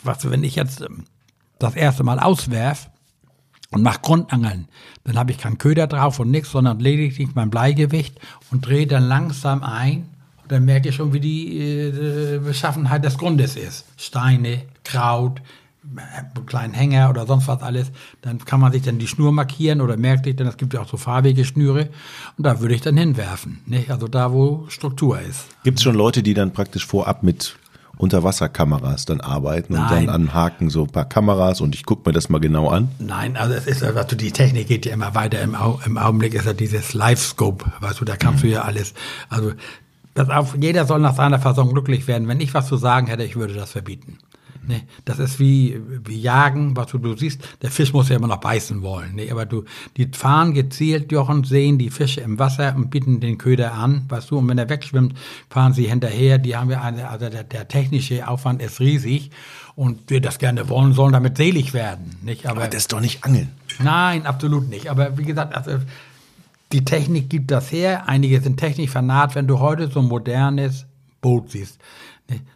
was, 0.03 0.29
wenn 0.29 0.43
ich 0.43 0.55
jetzt 0.55 0.81
ähm, 0.81 1.05
das 1.59 1.75
erste 1.75 2.03
Mal 2.03 2.19
auswerf, 2.19 2.89
und 3.71 3.83
mach 3.83 4.01
Grundangeln. 4.01 4.67
Dann 5.03 5.17
habe 5.17 5.31
ich 5.31 5.37
keinen 5.37 5.57
Köder 5.57 5.87
drauf 5.87 6.19
und 6.19 6.31
nichts, 6.31 6.51
sondern 6.51 6.79
lediglich 6.79 7.35
mein 7.35 7.49
Bleigewicht 7.49 8.19
und 8.51 8.65
drehe 8.65 8.87
dann 8.87 9.03
langsam 9.03 9.63
ein. 9.63 10.09
Und 10.43 10.51
dann 10.51 10.65
merke 10.65 10.89
ich 10.89 10.95
schon, 10.95 11.13
wie 11.13 11.19
die 11.19 11.57
äh, 11.57 12.39
Beschaffenheit 12.39 13.03
des 13.03 13.17
Grundes 13.17 13.55
ist. 13.55 13.85
Steine, 13.97 14.61
Kraut, 14.83 15.41
einen 15.95 16.45
kleinen 16.45 16.73
Hänger 16.73 17.09
oder 17.09 17.25
sonst 17.25 17.47
was 17.47 17.61
alles. 17.61 17.91
Dann 18.21 18.39
kann 18.39 18.59
man 18.59 18.71
sich 18.71 18.81
dann 18.81 18.99
die 18.99 19.07
Schnur 19.07 19.31
markieren 19.31 19.81
oder 19.81 19.97
merkt 19.97 20.25
sich, 20.25 20.35
denn 20.35 20.47
es 20.47 20.57
gibt 20.57 20.73
ja 20.73 20.81
auch 20.81 20.89
so 20.89 20.97
farbige 20.97 21.45
Schnüre. 21.45 21.89
Und 22.37 22.43
da 22.45 22.59
würde 22.59 22.75
ich 22.75 22.81
dann 22.81 22.97
hinwerfen. 22.97 23.59
Nicht? 23.65 23.91
Also 23.91 24.07
da, 24.07 24.31
wo 24.33 24.65
Struktur 24.69 25.19
ist. 25.19 25.45
Gibt 25.63 25.79
es 25.79 25.83
schon 25.83 25.95
Leute, 25.95 26.23
die 26.23 26.33
dann 26.33 26.51
praktisch 26.51 26.85
vorab 26.85 27.23
mit 27.23 27.57
Unterwasserkameras 27.97 29.05
dann 29.05 29.21
arbeiten 29.21 29.73
Nein. 29.73 29.83
und 29.83 29.91
dann 29.91 30.09
anhaken 30.09 30.69
so 30.69 30.83
ein 30.83 30.89
paar 30.89 31.05
Kameras 31.05 31.61
und 31.61 31.75
ich 31.75 31.85
gucke 31.85 32.09
mir 32.09 32.13
das 32.13 32.29
mal 32.29 32.39
genau 32.39 32.69
an? 32.69 32.89
Nein, 32.99 33.37
also 33.37 33.53
es 33.53 33.65
ist, 33.65 33.83
also 33.83 34.15
die 34.15 34.31
Technik 34.31 34.67
geht 34.67 34.85
ja 34.85 34.93
immer 34.93 35.15
weiter. 35.15 35.41
Im, 35.41 35.55
Au 35.55 35.79
im 35.85 35.97
Augenblick 35.97 36.33
ist 36.33 36.45
ja 36.45 36.53
dieses 36.53 36.93
Live-Scope, 36.93 37.65
weißt 37.79 37.99
du, 37.99 38.05
da 38.05 38.15
kannst 38.15 38.43
mhm. 38.43 38.47
du 38.47 38.53
ja 38.53 38.61
alles. 38.61 38.93
Also 39.29 39.51
pass 40.13 40.29
auf, 40.29 40.55
jeder 40.59 40.85
soll 40.85 40.99
nach 40.99 41.15
seiner 41.15 41.39
Fassung 41.39 41.73
glücklich 41.73 42.07
werden. 42.07 42.27
Wenn 42.27 42.39
ich 42.39 42.53
was 42.53 42.67
zu 42.67 42.77
sagen 42.77 43.07
hätte, 43.07 43.23
ich 43.23 43.35
würde 43.35 43.53
das 43.53 43.71
verbieten. 43.71 44.17
Ne? 44.67 44.81
Das 45.05 45.17
ist 45.17 45.39
wie, 45.39 45.79
wie 46.05 46.19
Jagen, 46.19 46.75
was 46.75 46.87
du, 46.87 46.97
du 46.97 47.15
siehst, 47.15 47.41
der 47.61 47.71
Fisch 47.71 47.93
muss 47.93 48.09
ja 48.09 48.17
immer 48.17 48.27
noch 48.27 48.41
beißen 48.41 48.81
wollen. 48.81 49.15
Ne? 49.15 49.31
Aber 49.31 49.45
du, 49.45 49.63
die 49.95 50.09
fahren 50.11 50.53
gezielt, 50.53 51.11
Jochen, 51.11 51.45
sehen 51.45 51.77
die 51.77 51.89
Fische 51.89 52.21
im 52.21 52.37
Wasser 52.37 52.75
und 52.75 52.89
bieten 52.89 53.21
den 53.21 53.37
Köder 53.37 53.73
an, 53.73 54.05
weißt 54.09 54.31
du, 54.31 54.37
und 54.37 54.47
wenn 54.49 54.57
er 54.57 54.69
wegschwimmt, 54.69 55.17
fahren 55.49 55.73
sie 55.73 55.85
hinterher. 55.85 56.37
Die 56.37 56.57
haben 56.57 56.69
ja 56.69 56.81
eine, 56.81 57.09
also 57.09 57.29
der, 57.29 57.45
der 57.45 57.67
technische 57.67 58.27
Aufwand 58.27 58.61
ist 58.61 58.81
riesig 58.81 59.31
und 59.75 60.09
wir 60.09 60.19
das 60.19 60.37
gerne 60.37 60.67
wollen, 60.67 60.91
sollen 60.93 61.13
damit 61.13 61.37
selig 61.37 61.73
werden. 61.73 62.17
Nicht? 62.23 62.45
Aber, 62.45 62.61
Aber 62.61 62.67
das 62.67 62.81
ist 62.81 62.91
doch 62.91 62.99
nicht 62.99 63.23
Angeln. 63.23 63.49
Nein, 63.79 64.25
absolut 64.25 64.67
nicht. 64.69 64.89
Aber 64.89 65.17
wie 65.17 65.23
gesagt, 65.23 65.55
also, 65.55 65.79
die 66.73 66.83
Technik 66.83 67.29
gibt 67.29 67.51
das 67.51 67.71
her. 67.71 68.09
Einige 68.09 68.41
sind 68.41 68.57
technisch 68.57 68.89
vernarrt. 68.89 69.35
Wenn 69.35 69.47
du 69.47 69.59
heute 69.59 69.89
so 69.89 70.01
ein 70.01 70.07
modernes 70.07 70.85
Boot 71.21 71.51
siehst, 71.51 71.79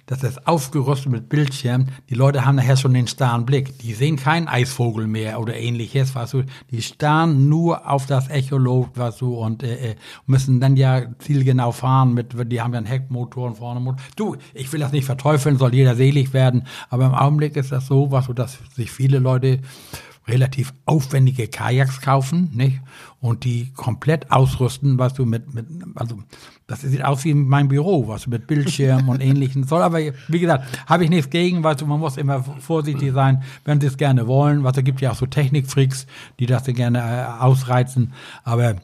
das 0.05 0.23
ist 0.23 0.47
aufgerüstet 0.47 1.11
mit 1.11 1.29
Bildschirm. 1.29 1.87
Die 2.09 2.15
Leute 2.15 2.45
haben 2.45 2.55
nachher 2.55 2.75
schon 2.75 2.93
den 2.93 3.07
starren 3.07 3.45
Blick. 3.45 3.77
Die 3.79 3.93
sehen 3.93 4.17
keinen 4.17 4.47
Eisvogel 4.47 5.07
mehr 5.07 5.39
oder 5.39 5.55
ähnliches, 5.55 6.13
weißt 6.13 6.33
du. 6.33 6.43
Die 6.71 6.81
starren 6.81 7.47
nur 7.47 7.89
auf 7.89 8.05
das 8.05 8.27
Echolot, 8.29 8.97
weißt 8.97 9.21
du, 9.21 9.35
und 9.35 9.63
äh, 9.63 9.91
äh, 9.91 9.95
müssen 10.25 10.59
dann 10.59 10.75
ja 10.75 11.03
zielgenau 11.19 11.71
fahren 11.71 12.13
mit, 12.13 12.33
die 12.51 12.61
haben 12.61 12.73
ja 12.73 12.79
einen 12.79 12.87
Heckmotor 12.87 13.47
und 13.47 13.57
vorne 13.57 13.79
Motor. 13.79 14.01
Du, 14.15 14.35
ich 14.53 14.71
will 14.73 14.81
das 14.81 14.91
nicht 14.91 15.05
verteufeln, 15.05 15.57
soll 15.57 15.73
jeder 15.73 15.95
selig 15.95 16.33
werden, 16.33 16.67
aber 16.89 17.05
im 17.05 17.13
Augenblick 17.13 17.55
ist 17.55 17.71
das 17.71 17.87
so, 17.87 18.11
weißt 18.11 18.27
du, 18.27 18.33
dass 18.33 18.59
sich 18.75 18.91
viele 18.91 19.19
Leute 19.19 19.59
relativ 20.27 20.73
aufwendige 20.85 21.47
Kajaks 21.47 22.01
kaufen, 22.01 22.51
nicht? 22.53 22.79
Und 23.19 23.43
die 23.43 23.71
komplett 23.73 24.31
ausrüsten, 24.31 24.97
was 24.97 25.13
du 25.13 25.25
mit, 25.25 25.53
mit, 25.53 25.65
also, 25.95 26.19
das 26.67 26.81
sieht 26.81 27.03
aus 27.03 27.23
wie 27.25 27.33
mein 27.33 27.67
Büro, 27.67 28.07
was 28.07 28.27
mit 28.27 28.47
Bildschirm 28.47 29.09
und 29.09 29.21
ähnlichen 29.21 29.63
soll. 29.63 29.81
Aber 29.81 29.99
wie 29.99 30.39
gesagt, 30.39 30.65
habe 30.87 31.03
ich 31.03 31.09
nichts 31.09 31.29
gegen, 31.29 31.63
weil 31.63 31.75
man 31.85 31.99
muss 31.99 32.17
immer 32.17 32.43
vorsichtig 32.43 33.13
sein, 33.13 33.43
wenn 33.65 33.81
sie 33.81 33.87
es 33.87 33.97
gerne 33.97 34.27
wollen. 34.27 34.63
Was, 34.63 34.77
es 34.77 34.83
gibt 34.83 35.01
ja 35.01 35.11
auch 35.11 35.15
so 35.15 35.25
Technikfreaks, 35.25 36.07
die 36.39 36.45
das 36.45 36.65
gerne 36.65 36.99
äh, 36.99 37.43
ausreizen. 37.43 38.13
Aber 38.43 38.75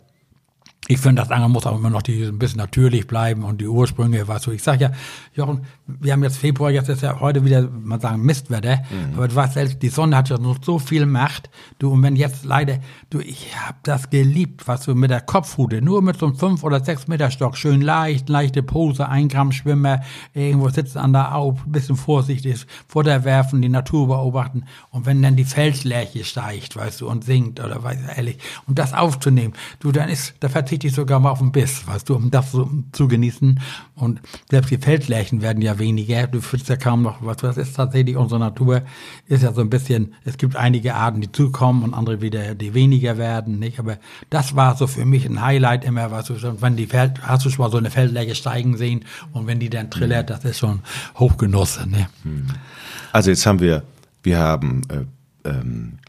ich 0.87 0.99
finde, 0.99 1.21
das 1.21 1.31
Angeln 1.31 1.51
muss 1.51 1.65
auch 1.65 1.77
immer 1.77 1.89
noch 1.89 2.01
die, 2.01 2.23
ein 2.23 2.39
bisschen 2.39 2.59
natürlich 2.59 3.07
bleiben 3.07 3.43
und 3.43 3.59
die 3.59 3.67
Ursprünge, 3.67 4.27
weißt 4.27 4.47
du. 4.47 4.51
Ich 4.51 4.63
sag 4.63 4.79
ja, 4.79 4.91
Jochen, 5.33 5.65
wir 5.87 6.13
haben 6.13 6.23
jetzt 6.23 6.37
Februar, 6.37 6.69
jetzt 6.69 6.89
ist 6.89 7.01
ja 7.01 7.19
heute 7.19 7.45
wieder, 7.45 7.69
man 7.69 7.99
sagen, 7.99 8.21
Mistwetter, 8.21 8.77
mhm. 8.77 9.15
aber 9.15 9.27
du 9.27 9.35
weißt 9.35 9.53
selbst, 9.53 9.81
die 9.81 9.89
Sonne 9.89 10.17
hat 10.17 10.29
ja 10.29 10.37
noch 10.37 10.57
so 10.61 10.79
viel 10.79 11.05
Macht, 11.05 11.49
du, 11.79 11.91
und 11.91 12.03
wenn 12.03 12.15
jetzt 12.15 12.43
leider, 12.43 12.79
du, 13.09 13.19
ich 13.19 13.55
hab 13.55 13.81
das 13.83 14.09
geliebt, 14.09 14.67
was 14.67 14.81
du, 14.81 14.95
mit 14.95 15.11
der 15.11 15.21
Kopfhute, 15.21 15.81
nur 15.81 16.01
mit 16.01 16.17
so 16.17 16.25
einem 16.25 16.35
5 16.35 16.63
oder 16.63 16.83
6 16.83 17.07
Meter 17.07 17.31
Stock, 17.31 17.55
schön 17.55 17.81
leicht, 17.81 18.27
leichte 18.27 18.63
Pose, 18.63 19.07
ein 19.07 19.29
Gramm 19.29 19.51
Schwimmer, 19.51 20.01
irgendwo 20.33 20.69
sitzen 20.69 20.97
an 20.97 21.13
der 21.13 21.35
Au, 21.35 21.57
ein 21.65 21.71
bisschen 21.71 21.95
vorsichtig, 21.95 22.65
Futter 22.87 23.23
werfen, 23.23 23.61
die 23.61 23.69
Natur 23.69 24.07
beobachten, 24.07 24.65
und 24.89 25.05
wenn 25.05 25.21
dann 25.21 25.35
die 25.35 25.45
Felslärche 25.45 26.25
steigt, 26.25 26.75
weißt 26.75 27.01
du, 27.01 27.09
und 27.09 27.23
singt, 27.23 27.59
oder 27.59 27.81
weiß 27.81 27.99
ehrlich, 28.15 28.39
und 28.67 28.77
das 28.77 28.93
aufzunehmen, 28.93 29.53
du, 29.79 29.91
dann 29.91 30.09
ist, 30.09 30.35
da 30.41 30.49
verzichte 30.49 30.87
ich 30.87 30.93
sogar 30.93 31.19
mal 31.19 31.31
auf 31.31 31.39
den 31.39 31.51
Biss, 31.51 31.87
weißt 31.87 32.09
du, 32.09 32.15
um 32.15 32.29
das 32.29 32.51
so 32.51 32.69
zu 32.91 33.07
genießen. 33.07 33.59
Und 33.95 34.21
selbst 34.49 34.71
die 34.71 34.77
Feldlärchen 34.77 35.41
werden 35.41 35.61
ja 35.61 35.76
weniger. 35.79 36.27
Du 36.27 36.41
fühlst 36.41 36.69
ja 36.69 36.75
kaum 36.75 37.01
noch, 37.01 37.17
was 37.21 37.37
das 37.37 37.57
ist 37.57 37.75
tatsächlich 37.75 38.15
unsere 38.15 38.39
Natur, 38.39 38.81
ist 39.27 39.43
ja 39.43 39.53
so 39.53 39.61
ein 39.61 39.69
bisschen, 39.69 40.13
es 40.25 40.37
gibt 40.37 40.55
einige 40.55 40.95
Arten, 40.95 41.21
die 41.21 41.31
zukommen 41.31 41.83
und 41.83 41.93
andere 41.93 42.21
wieder, 42.21 42.55
die 42.55 42.73
weniger 42.73 43.17
werden, 43.17 43.59
nicht? 43.59 43.79
Aber 43.79 43.97
das 44.29 44.55
war 44.55 44.75
so 44.75 44.87
für 44.87 45.05
mich 45.05 45.25
ein 45.25 45.41
Highlight 45.41 45.85
immer, 45.85 46.11
weißt 46.11 46.29
du, 46.29 46.61
wenn 46.61 46.75
die 46.75 46.87
Feld, 46.87 47.21
hast 47.21 47.45
du 47.45 47.49
schon 47.49 47.63
mal 47.65 47.71
so 47.71 47.77
eine 47.77 47.89
Feldlärche 47.89 48.35
steigen 48.35 48.77
sehen 48.77 49.05
und 49.33 49.47
wenn 49.47 49.59
die 49.59 49.69
dann 49.69 49.89
trillert, 49.89 50.29
das 50.29 50.45
ist 50.45 50.59
schon 50.59 50.81
Hochgenuss, 51.17 51.85
ne? 51.85 52.07
Also 53.11 53.29
jetzt 53.29 53.45
haben 53.45 53.59
wir, 53.59 53.83
wir 54.23 54.37
haben, 54.37 54.81
äh, 54.89 55.49
ähm, 55.49 55.99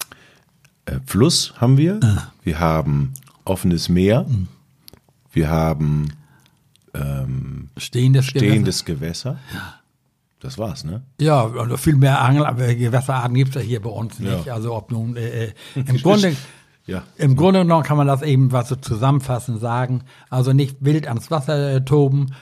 äh, 0.87 0.99
Fluss 1.07 1.55
haben 1.59 1.77
wir, 1.77 2.01
ah. 2.03 2.33
wir 2.43 2.59
haben 2.59 3.13
offenes 3.45 3.89
Meer, 3.89 4.25
mhm. 4.29 4.49
Wir 5.39 5.51
haben 5.51 6.09
ähm, 6.99 7.71
stehendes, 7.77 8.27
stehendes 8.27 8.85
Gewässer. 8.85 9.33
Gewässer. 9.33 9.55
Ja. 9.55 9.75
Das 10.41 10.57
war's, 10.57 10.85
ne? 10.85 11.03
Ja, 11.21 11.51
also 11.51 11.77
viel 11.77 11.97
mehr 11.97 12.21
Angel, 12.23 12.47
aber 12.47 12.75
Gewässerarten 12.75 13.35
gibt's 13.35 13.57
ja 13.57 13.61
hier 13.61 13.83
bei 13.83 13.91
uns 13.91 14.21
nicht. 14.21 14.47
Ja. 14.47 14.55
Also 14.55 14.75
ob 14.75 14.93
nun 14.93 15.17
äh, 15.17 15.47
äh 15.47 15.53
im 15.75 15.97
Grunde 15.97 16.37
ja. 16.89 17.03
Im 17.19 17.37
Grunde 17.37 17.61
genommen 17.61 17.83
kann 17.83 17.99
man 17.99 18.07
das 18.07 18.23
eben 18.23 18.51
was 18.51 18.71
so 18.71 18.75
zusammenfassend 18.75 19.61
sagen. 19.61 20.05
Also 20.31 20.55
nicht 20.55 20.79
wild 20.81 21.07
ans 21.07 21.31
Wasser 21.31 21.75
äh, 21.75 21.85
toben, 21.85 22.33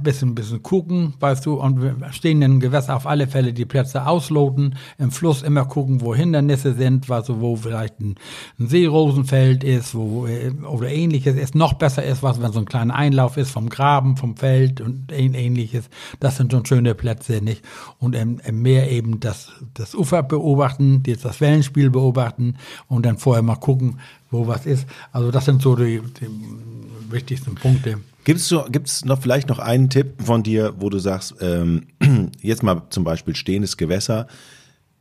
bisschen, 0.00 0.36
bisschen 0.36 0.62
gucken, 0.62 1.14
weißt 1.18 1.44
du, 1.44 1.54
und 1.54 1.82
wir 1.82 1.96
stehen 2.12 2.40
in 2.42 2.60
Gewässer 2.60 2.94
auf 2.94 3.08
alle 3.08 3.26
Fälle 3.26 3.52
die 3.52 3.64
Plätze 3.64 4.06
ausloten, 4.06 4.76
im 4.98 5.10
Fluss 5.10 5.42
immer 5.42 5.64
gucken, 5.64 6.00
wo 6.00 6.14
Hindernisse 6.14 6.74
sind, 6.74 7.08
weißt 7.08 7.28
du, 7.28 7.40
wo 7.40 7.56
vielleicht 7.56 7.98
ein, 7.98 8.14
ein 8.60 8.68
Seerosenfeld 8.68 9.64
ist, 9.64 9.96
wo, 9.96 10.28
äh, 10.28 10.52
oder 10.52 10.88
ähnliches 10.88 11.34
ist. 11.34 11.56
Noch 11.56 11.72
besser 11.72 12.04
ist, 12.04 12.22
was, 12.22 12.40
wenn 12.40 12.52
so 12.52 12.60
ein 12.60 12.66
kleiner 12.66 12.94
Einlauf 12.94 13.36
ist 13.36 13.50
vom 13.50 13.68
Graben, 13.68 14.16
vom 14.16 14.36
Feld 14.36 14.80
und 14.80 15.10
ähnliches. 15.10 15.90
Das 16.20 16.36
sind 16.36 16.52
schon 16.52 16.64
schöne 16.64 16.94
Plätze, 16.94 17.42
nicht? 17.42 17.64
Und 17.98 18.14
im, 18.14 18.38
im 18.46 18.62
Meer 18.62 18.92
eben 18.92 19.18
das, 19.18 19.50
das 19.74 19.96
Ufer 19.96 20.22
beobachten, 20.22 21.02
das 21.02 21.40
Wellenspiel 21.40 21.90
beobachten 21.90 22.58
und 22.86 23.04
dann 23.04 23.18
vorher 23.18 23.42
mal 23.42 23.56
gucken, 23.56 23.87
gucken, 23.88 24.00
wo 24.30 24.46
was 24.46 24.66
ist. 24.66 24.86
Also 25.12 25.30
das 25.30 25.44
sind 25.44 25.62
so 25.62 25.76
die, 25.76 26.00
die 26.00 26.28
wichtigsten 27.10 27.54
Punkte. 27.54 27.98
Gibt 28.24 28.40
es 28.40 29.04
noch 29.04 29.22
vielleicht 29.22 29.48
noch 29.48 29.58
einen 29.58 29.88
Tipp 29.88 30.22
von 30.22 30.42
dir, 30.42 30.74
wo 30.78 30.90
du 30.90 30.98
sagst, 30.98 31.36
ähm, 31.40 31.86
jetzt 32.42 32.62
mal 32.62 32.82
zum 32.90 33.04
Beispiel 33.04 33.34
stehendes 33.34 33.76
Gewässer, 33.76 34.26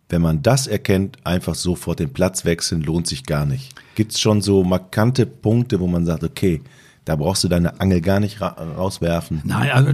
wenn 0.09 0.21
man 0.21 0.41
das 0.41 0.67
erkennt, 0.67 1.17
einfach 1.25 1.55
sofort 1.55 1.99
den 1.99 2.13
Platz 2.13 2.45
wechseln, 2.45 2.81
lohnt 2.81 3.07
sich 3.07 3.25
gar 3.25 3.45
nicht. 3.45 3.75
Gibt 3.95 4.13
es 4.13 4.21
schon 4.21 4.41
so 4.41 4.63
markante 4.63 5.25
Punkte, 5.25 5.81
wo 5.81 5.87
man 5.87 6.05
sagt, 6.05 6.23
okay, 6.23 6.61
da 7.07 7.15
brauchst 7.15 7.43
du 7.43 7.47
deine 7.47 7.79
Angel 7.79 8.01
gar 8.01 8.19
nicht 8.19 8.41
ra 8.41 8.47
rauswerfen. 8.77 9.41
Nein, 9.45 9.71
also 9.71 9.91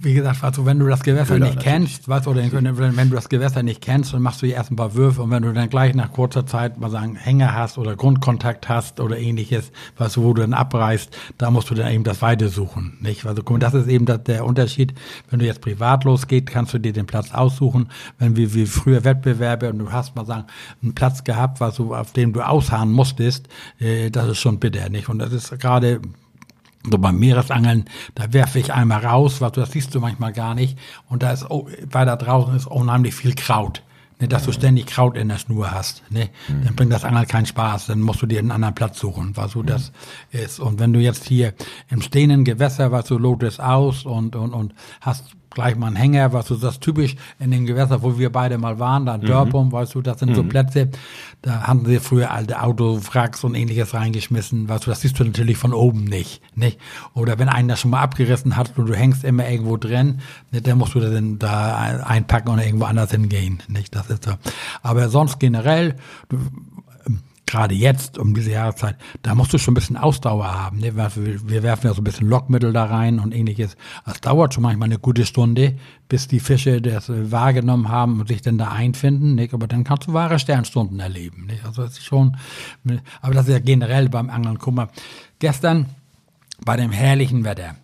wie 0.00 0.14
gesagt, 0.14 0.42
also, 0.42 0.64
wenn 0.64 0.78
du 0.78 0.86
das 0.86 1.02
Gewässer 1.02 1.34
Köder, 1.34 1.46
nicht 1.46 1.60
kennst, 1.60 2.08
weißt, 2.08 2.26
oder 2.28 2.40
wenn, 2.50 2.96
wenn, 2.96 3.10
du 3.10 3.14
das 3.14 3.28
Gewässer 3.28 3.62
nicht 3.62 3.82
kennst, 3.82 4.14
dann 4.14 4.22
machst 4.22 4.40
du 4.40 4.46
erst 4.46 4.70
ein 4.70 4.76
paar 4.76 4.94
Würfe 4.94 5.22
und 5.22 5.30
wenn 5.30 5.42
du 5.42 5.52
dann 5.52 5.68
gleich 5.68 5.94
nach 5.94 6.12
kurzer 6.12 6.46
Zeit 6.46 6.78
mal 6.78 6.90
sagen 6.90 7.16
Hänger 7.16 7.54
hast 7.54 7.76
oder 7.76 7.94
Grundkontakt 7.94 8.70
hast 8.70 9.00
oder 9.00 9.18
ähnliches, 9.18 9.70
weißt 9.98 10.16
du, 10.16 10.22
wo 10.22 10.32
du 10.32 10.42
dann 10.42 10.54
abreißt, 10.54 11.14
da 11.36 11.50
musst 11.50 11.68
du 11.68 11.74
dann 11.74 11.92
eben 11.92 12.04
das 12.04 12.22
Weite 12.22 12.48
suchen. 12.48 12.96
Nicht? 13.00 13.26
Also 13.26 13.42
guck, 13.42 13.60
das 13.60 13.74
ist 13.74 13.88
eben 13.88 14.06
der 14.06 14.44
Unterschied. 14.46 14.94
Wenn 15.28 15.40
du 15.40 15.44
jetzt 15.44 15.60
privat 15.60 16.04
losgeht, 16.04 16.46
kannst 16.46 16.72
du 16.72 16.78
dir 16.78 16.94
den 16.94 17.06
Platz 17.06 17.32
aussuchen. 17.32 17.88
Wenn 18.18 18.36
wir 18.36 18.54
wie 18.54 18.64
früher 18.66 19.04
Wettbewerbe 19.04 19.68
und 19.68 19.78
du 19.78 19.92
hast 19.92 20.16
mal 20.16 20.24
sagen 20.24 20.44
einen 20.82 20.94
Platz 20.94 21.22
gehabt, 21.22 21.60
was 21.60 21.76
du, 21.76 21.94
auf 21.94 22.12
dem 22.12 22.32
du 22.32 22.40
ausharren 22.40 22.92
musstest, 22.92 23.48
äh, 23.78 24.10
das 24.10 24.28
ist 24.28 24.38
schon 24.38 24.58
bitter. 24.58 24.88
Nicht? 24.88 25.10
Und 25.10 25.18
das 25.18 25.32
ist 25.32 25.58
gerade 25.60 26.00
so 26.90 26.98
beim 26.98 27.18
Meeresangeln, 27.18 27.84
da 28.14 28.32
werfe 28.32 28.58
ich 28.58 28.72
einmal 28.72 29.04
raus, 29.04 29.40
was 29.40 29.52
das 29.52 29.72
siehst 29.72 29.94
du 29.94 30.00
manchmal 30.00 30.32
gar 30.32 30.54
nicht. 30.54 30.78
Und 31.08 31.22
da 31.22 31.32
ist, 31.32 31.50
oh, 31.50 31.68
weiter 31.90 32.16
draußen 32.16 32.56
ist 32.56 32.66
unheimlich 32.66 33.14
viel 33.14 33.34
Kraut. 33.34 33.82
Ne, 34.18 34.28
dass 34.28 34.46
du 34.46 34.52
ständig 34.52 34.86
Kraut 34.86 35.14
in 35.14 35.28
der 35.28 35.36
Schnur 35.36 35.72
hast. 35.72 36.02
Ne? 36.10 36.30
Dann 36.48 36.74
bringt 36.74 36.90
das 36.90 37.04
Angeln 37.04 37.26
keinen 37.26 37.44
Spaß. 37.44 37.86
Dann 37.86 38.00
musst 38.00 38.22
du 38.22 38.26
dir 38.26 38.38
einen 38.38 38.50
anderen 38.50 38.74
Platz 38.74 38.98
suchen, 38.98 39.36
was 39.36 39.52
so 39.52 39.62
das 39.62 39.92
ist. 40.30 40.58
Und 40.58 40.80
wenn 40.80 40.94
du 40.94 41.00
jetzt 41.00 41.26
hier 41.26 41.52
im 41.90 42.00
stehenden 42.00 42.44
Gewässer, 42.44 42.92
was 42.92 43.04
du 43.04 43.18
lotest 43.18 43.60
aus 43.60 44.06
und, 44.06 44.34
und, 44.34 44.54
und 44.54 44.74
hast 45.02 45.36
gleich 45.56 45.74
mal 45.74 45.88
ein 45.88 45.96
Hänger, 45.96 46.34
was 46.34 46.46
du 46.46 46.54
das 46.54 46.80
typisch 46.80 47.16
in 47.40 47.50
den 47.50 47.64
Gewässern, 47.64 48.02
wo 48.02 48.18
wir 48.18 48.30
beide 48.30 48.58
mal 48.58 48.78
waren, 48.78 49.06
da 49.06 49.16
mhm. 49.16 49.22
Dörpum, 49.22 49.72
weißt 49.72 49.94
du, 49.94 50.02
das 50.02 50.20
sind 50.20 50.30
mhm. 50.30 50.34
so 50.34 50.42
Plätze, 50.44 50.90
da 51.40 51.62
haben 51.66 51.84
sie 51.86 51.98
früher 51.98 52.30
alte 52.30 52.62
Autowracks 52.62 53.42
und 53.42 53.54
ähnliches 53.54 53.94
reingeschmissen, 53.94 54.68
weißt 54.68 54.86
du, 54.86 54.90
das 54.90 55.00
siehst 55.00 55.18
du 55.18 55.24
natürlich 55.24 55.56
von 55.56 55.72
oben 55.72 56.04
nicht, 56.04 56.42
nicht? 56.54 56.78
Oder 57.14 57.38
wenn 57.38 57.48
einer 57.48 57.68
das 57.68 57.80
schon 57.80 57.90
mal 57.90 58.02
abgerissen 58.02 58.56
hat 58.56 58.76
und 58.76 58.86
du 58.86 58.94
hängst 58.94 59.24
immer 59.24 59.48
irgendwo 59.48 59.78
drin, 59.78 60.20
nicht, 60.50 60.66
dann 60.66 60.76
musst 60.76 60.94
du 60.94 61.00
das 61.00 61.12
dann 61.12 61.38
da 61.38 62.02
einpacken 62.04 62.50
und 62.50 62.58
irgendwo 62.58 62.84
anders 62.84 63.10
hingehen, 63.10 63.62
nicht? 63.66 63.94
Das 63.94 64.10
ist 64.10 64.24
so. 64.24 64.32
Aber 64.82 65.08
sonst 65.08 65.40
generell, 65.40 65.96
du, 66.28 66.38
gerade 67.46 67.74
jetzt 67.74 68.18
um 68.18 68.34
diese 68.34 68.50
Jahreszeit, 68.50 68.96
da 69.22 69.34
musst 69.34 69.52
du 69.52 69.58
schon 69.58 69.72
ein 69.72 69.76
bisschen 69.76 69.96
Ausdauer 69.96 70.52
haben. 70.52 70.78
Ne? 70.78 70.94
Wir 70.96 71.62
werfen 71.62 71.86
ja 71.86 71.94
so 71.94 72.00
ein 72.00 72.04
bisschen 72.04 72.28
Lockmittel 72.28 72.72
da 72.72 72.84
rein 72.84 73.20
und 73.20 73.32
ähnliches. 73.32 73.76
Es 74.04 74.20
dauert 74.20 74.52
schon 74.52 74.64
manchmal 74.64 74.86
eine 74.86 74.98
gute 74.98 75.24
Stunde, 75.24 75.78
bis 76.08 76.26
die 76.26 76.40
Fische 76.40 76.82
das 76.82 77.08
wahrgenommen 77.08 77.88
haben 77.88 78.20
und 78.20 78.28
sich 78.28 78.42
dann 78.42 78.58
da 78.58 78.72
einfinden. 78.72 79.36
Nicht? 79.36 79.54
Aber 79.54 79.68
dann 79.68 79.84
kannst 79.84 80.08
du 80.08 80.12
wahre 80.12 80.38
Sternstunden 80.40 80.98
erleben. 80.98 81.46
Nicht? 81.46 81.64
Also 81.64 81.82
das 81.82 81.92
ist 81.92 82.04
schon, 82.04 82.36
aber 83.22 83.34
das 83.34 83.46
ist 83.46 83.52
ja 83.52 83.60
generell 83.60 84.08
beim 84.08 84.28
Angeln. 84.28 84.58
Guck 84.58 84.74
mal, 84.74 84.88
gestern 85.38 85.86
bei 86.64 86.76
dem 86.76 86.90
herrlichen 86.90 87.44
Wetter 87.44 87.76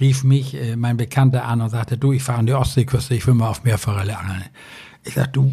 rief 0.00 0.24
mich 0.24 0.54
äh, 0.54 0.74
mein 0.74 0.96
Bekannter 0.96 1.44
an 1.44 1.60
und 1.60 1.68
sagte, 1.68 1.98
du, 1.98 2.12
ich 2.12 2.22
fahre 2.22 2.38
an 2.38 2.46
die 2.46 2.54
Ostseeküste, 2.54 3.14
ich 3.14 3.26
will 3.26 3.34
mal 3.34 3.50
auf 3.50 3.62
Meerforelle 3.62 4.18
angeln. 4.18 4.44
Ich 5.04 5.14
sag, 5.14 5.34
du, 5.34 5.52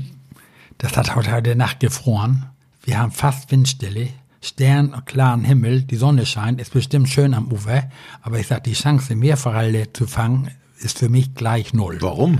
das 0.77 0.95
hat 0.95 1.13
heute 1.13 1.55
Nacht 1.57 1.81
gefroren 1.81 2.45
wir 2.89 2.97
haben 2.97 3.11
fast 3.11 3.51
Windstille, 3.51 4.07
Stern 4.41 4.95
und 4.95 5.05
klaren 5.05 5.43
Himmel, 5.43 5.83
die 5.83 5.95
Sonne 5.95 6.25
scheint, 6.25 6.59
ist 6.59 6.73
bestimmt 6.73 7.07
schön 7.07 7.35
am 7.35 7.51
Ufer, 7.51 7.83
aber 8.23 8.39
ich 8.39 8.47
sag, 8.47 8.63
die 8.63 8.73
Chance, 8.73 9.15
Meerforelle 9.15 9.93
zu 9.93 10.07
fangen, 10.07 10.49
ist 10.79 10.97
für 10.97 11.07
mich 11.07 11.35
gleich 11.35 11.71
null. 11.71 11.99
Warum? 11.99 12.39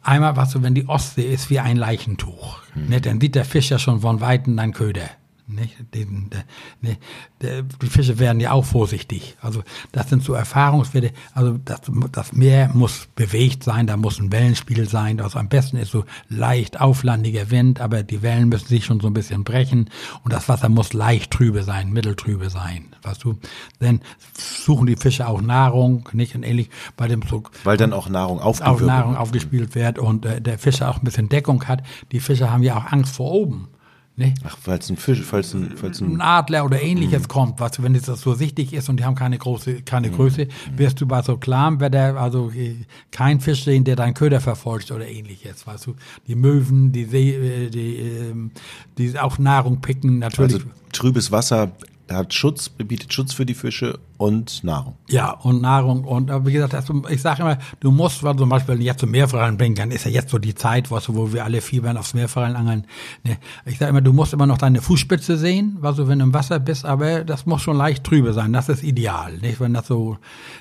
Einmal, 0.00 0.36
was 0.36 0.52
so, 0.52 0.62
wenn 0.62 0.76
die 0.76 0.88
Ostsee 0.88 1.24
ist 1.24 1.50
wie 1.50 1.58
ein 1.58 1.76
Leichentuch, 1.76 2.58
hm. 2.74 2.88
ne, 2.88 3.00
dann 3.00 3.20
sieht 3.20 3.34
der 3.34 3.44
Fisch 3.44 3.70
ja 3.70 3.80
schon 3.80 4.02
von 4.02 4.20
Weitem 4.20 4.56
dein 4.56 4.72
Köder. 4.72 5.10
Nicht? 5.46 5.76
Den, 5.92 6.30
der, 6.30 6.44
ne, 6.80 6.96
der, 7.42 7.62
die 7.62 7.86
Fische 7.86 8.18
werden 8.18 8.40
ja 8.40 8.52
auch 8.52 8.64
vorsichtig. 8.64 9.36
Also 9.42 9.62
das 9.92 10.08
sind 10.08 10.22
so 10.22 10.32
Erfahrungswerte. 10.32 11.12
Also 11.34 11.58
das, 11.62 11.82
das 12.12 12.32
Meer 12.32 12.70
muss 12.72 13.08
bewegt 13.14 13.62
sein, 13.62 13.86
da 13.86 13.98
muss 13.98 14.18
ein 14.18 14.32
Wellenspiel 14.32 14.88
sein. 14.88 15.20
Also 15.20 15.38
am 15.38 15.50
besten 15.50 15.76
ist 15.76 15.90
so 15.90 16.04
leicht 16.30 16.80
auflandiger 16.80 17.50
Wind, 17.50 17.82
aber 17.82 18.02
die 18.02 18.22
Wellen 18.22 18.48
müssen 18.48 18.68
sich 18.68 18.86
schon 18.86 19.00
so 19.00 19.06
ein 19.06 19.12
bisschen 19.12 19.44
brechen 19.44 19.90
und 20.22 20.32
das 20.32 20.48
Wasser 20.48 20.70
muss 20.70 20.94
leicht 20.94 21.30
trübe 21.30 21.62
sein, 21.62 21.92
mitteltrübe 21.92 22.48
sein. 22.48 22.86
Weißt 23.02 23.22
du? 23.24 23.38
Dann 23.80 24.00
suchen 24.32 24.86
die 24.86 24.96
Fische 24.96 25.28
auch 25.28 25.42
Nahrung, 25.42 26.08
nicht 26.14 26.34
und 26.34 26.42
ähnlich 26.42 26.70
bei 26.96 27.06
dem 27.06 27.26
Zug. 27.26 27.50
Weil 27.64 27.76
dann 27.76 27.92
auch 27.92 28.08
Nahrung 28.08 28.40
aufgespielt 28.40 28.80
wird. 28.80 28.88
Nahrung 28.88 29.16
aufgespielt 29.16 29.74
wird 29.74 29.98
und 29.98 30.24
äh, 30.24 30.40
der 30.40 30.58
Fischer 30.58 30.88
auch 30.88 30.96
ein 30.96 31.04
bisschen 31.04 31.28
Deckung 31.28 31.68
hat. 31.68 31.82
Die 32.12 32.20
Fische 32.20 32.50
haben 32.50 32.62
ja 32.62 32.78
auch 32.78 32.90
Angst 32.90 33.16
vor 33.16 33.30
oben. 33.30 33.68
Nee. 34.16 34.32
Ach, 34.44 34.56
falls 34.60 34.88
ein 34.90 34.96
Fisch, 34.96 35.22
falls 35.22 35.54
ein, 35.54 35.72
falls 35.76 36.00
ein, 36.00 36.14
ein 36.14 36.20
Adler 36.20 36.64
oder 36.64 36.80
ähnliches 36.80 37.22
mhm. 37.22 37.28
kommt, 37.28 37.60
was, 37.60 37.82
wenn 37.82 37.94
das 37.94 38.06
so 38.06 38.34
sichtig 38.34 38.72
ist 38.72 38.88
und 38.88 38.98
die 38.98 39.04
haben 39.04 39.16
keine 39.16 39.38
große, 39.38 39.82
keine 39.82 40.08
mhm. 40.08 40.14
Größe, 40.14 40.46
wirst 40.76 41.00
du 41.00 41.06
bei 41.06 41.20
so 41.22 41.36
klar, 41.36 41.80
wird 41.80 41.94
der, 41.94 42.16
also 42.16 42.50
äh, 42.50 42.76
kein 43.10 43.40
Fisch 43.40 43.64
sehen, 43.64 43.82
der 43.82 43.96
deinen 43.96 44.14
Köder 44.14 44.40
verfolgt 44.40 44.92
oder 44.92 45.08
ähnliches, 45.08 45.66
weißt 45.66 45.86
du. 45.86 45.96
Die 46.28 46.36
Möwen, 46.36 46.92
die 46.92 47.06
See, 47.06 47.30
äh, 47.30 47.70
die, 47.70 47.96
ähm, 47.96 48.52
die 48.98 49.18
auch 49.18 49.38
Nahrung 49.38 49.80
picken, 49.80 50.20
natürlich. 50.20 50.54
Also 50.54 50.66
trübes 50.92 51.32
Wasser 51.32 51.72
hat 52.08 52.32
Schutz, 52.32 52.68
bietet 52.68 53.12
Schutz 53.12 53.32
für 53.32 53.46
die 53.46 53.54
Fische 53.54 53.98
und 54.16 54.62
Nahrung. 54.62 54.94
Ja, 55.08 55.32
und 55.32 55.60
Nahrung. 55.60 56.04
Und 56.04 56.30
wie 56.46 56.52
gesagt, 56.52 56.74
also 56.74 57.02
ich 57.08 57.20
sage 57.20 57.42
immer, 57.42 57.58
du 57.80 57.90
musst, 57.90 58.22
weil 58.22 58.36
zum 58.36 58.48
Beispiel 58.48 58.80
jetzt 58.80 59.00
zum 59.00 59.10
Meerforellen 59.10 59.56
bringen, 59.56 59.74
dann 59.74 59.90
ist 59.90 60.04
ja 60.04 60.10
jetzt 60.10 60.30
so 60.30 60.38
die 60.38 60.54
Zeit, 60.54 60.90
wo 60.90 61.32
wir 61.32 61.44
alle 61.44 61.60
fiebern 61.60 61.96
aufs 61.96 62.14
Meerforellen 62.14 62.54
angeln. 62.54 62.86
Ne? 63.24 63.38
Ich 63.64 63.78
sage 63.78 63.90
immer, 63.90 64.00
du 64.00 64.12
musst 64.12 64.32
immer 64.32 64.46
noch 64.46 64.58
deine 64.58 64.80
Fußspitze 64.80 65.36
sehen, 65.36 65.78
weil 65.80 65.94
du, 65.94 66.06
wenn 66.06 66.20
du 66.20 66.26
im 66.26 66.34
Wasser 66.34 66.60
bist, 66.60 66.84
aber 66.84 67.24
das 67.24 67.44
muss 67.46 67.62
schon 67.62 67.76
leicht 67.76 68.04
trübe 68.04 68.32
sein. 68.32 68.52
Das 68.52 68.68
ist 68.68 68.84
ideal. 68.84 69.36
Nicht? 69.38 69.58
Wenn 69.58 69.74
das 69.74 69.88
so 69.88 70.18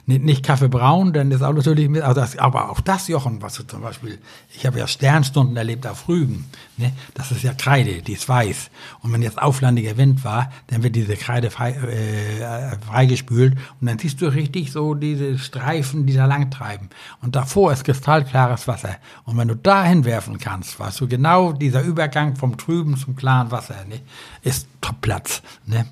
nicht, 0.08 0.24
nicht 0.24 0.44
Kaffeebraun, 0.44 1.14
dann 1.14 1.30
ist 1.32 1.44
auch 1.44 1.54
natürlich, 1.54 1.90
also 2.04 2.20
das, 2.20 2.38
aber 2.38 2.72
auch 2.72 2.82
das, 2.82 3.08
Jochen, 3.08 3.42
was 3.42 3.54
du 3.56 3.64
zum 3.64 3.82
Beispiel, 3.82 4.18
ich 4.56 4.66
habe 4.66 4.80
ja 4.80 4.88
Sternstunden 4.88 5.56
erlebt 5.56 5.86
auf 5.86 6.08
Rügen. 6.08 6.46
Ne? 6.78 6.92
Das 7.14 7.32
ist 7.32 7.44
ja 7.44 7.54
Kreide, 7.54 8.02
die 8.02 8.14
ist 8.14 8.28
weiß. 8.28 8.72
Und 9.02 9.14
wenn 9.14 9.22
jetzt 9.22 9.40
auflandiger 9.40 9.96
Wind 9.98 10.24
war, 10.24 10.52
dann 10.68 10.82
wird 10.82 10.96
diese 10.96 11.16
Kreide 11.16 11.52
frei, 11.52 11.72
äh, 11.72 12.78
freigespült 12.88 13.43
gespült 13.44 13.58
und 13.80 13.88
dann 13.88 14.00
siehst 14.00 14.22
du 14.22 14.28
richtig 14.28 14.72
so 14.72 14.94
diese 14.94 15.38
Streifen, 15.38 16.06
die 16.06 16.14
da 16.14 16.26
lang 16.26 16.50
treiben. 16.52 16.90
Und 17.22 17.36
davor 17.36 17.72
ist 17.72 17.84
kristallklares 17.84 18.68
Wasser. 18.68 18.96
Und 19.26 19.38
wenn 19.38 19.48
du 19.48 19.56
da 19.56 19.84
hinwerfen 19.84 20.38
kannst, 20.38 20.80
weißt 20.80 21.02
du, 21.02 21.08
genau 21.08 21.54
dieser 21.54 21.84
Übergang 21.84 22.36
vom 22.36 22.58
trüben 22.58 22.98
zum 22.98 23.16
klaren 23.16 23.52
Wasser, 23.52 23.76
ne, 23.88 24.00
ist 24.42 24.68
Topplatz, 24.82 25.42
ne? 25.66 25.86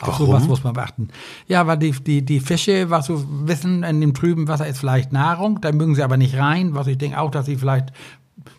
Auch 0.00 0.08
Warum? 0.08 0.26
sowas 0.26 0.48
muss 0.48 0.64
man 0.64 0.72
beachten. 0.72 1.10
Ja, 1.46 1.64
weil 1.68 1.78
die, 1.78 1.92
die, 1.92 2.24
die 2.24 2.40
Fische, 2.40 2.90
was 2.90 3.06
du 3.06 3.24
wissen, 3.46 3.84
in 3.84 4.00
dem 4.00 4.14
trüben 4.14 4.48
Wasser 4.48 4.66
ist 4.66 4.78
vielleicht 4.78 5.12
Nahrung, 5.12 5.60
da 5.60 5.70
mögen 5.70 5.94
sie 5.94 6.02
aber 6.02 6.16
nicht 6.16 6.36
rein, 6.36 6.74
was 6.74 6.88
ich 6.88 6.98
denke 6.98 7.20
auch, 7.20 7.30
dass 7.30 7.46
sie 7.46 7.56
vielleicht 7.56 7.92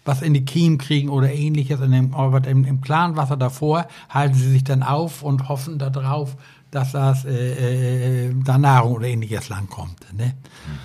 was 0.06 0.22
in 0.22 0.34
die 0.34 0.46
Kiemen 0.46 0.78
kriegen 0.78 1.10
oder 1.10 1.34
ähnliches. 1.34 1.82
In 1.82 1.92
dem, 1.92 2.14
aber 2.14 2.48
im, 2.48 2.64
im 2.64 2.80
klaren 2.80 3.18
Wasser 3.18 3.36
davor 3.36 3.88
halten 4.10 4.36
sie 4.36 4.52
sich 4.52 4.64
dann 4.64 4.84
auf 4.84 5.22
und 5.22 5.50
hoffen 5.50 5.80
darauf, 5.80 6.38
dass 6.74 6.94
das 6.94 7.26
äh, 7.26 8.28
äh, 8.28 8.34
da 8.44 8.58
Nahrung 8.58 8.94
oder 8.94 9.08
ähnliches 9.08 9.50
langkommt. 9.50 10.00
Ne? 10.14 10.34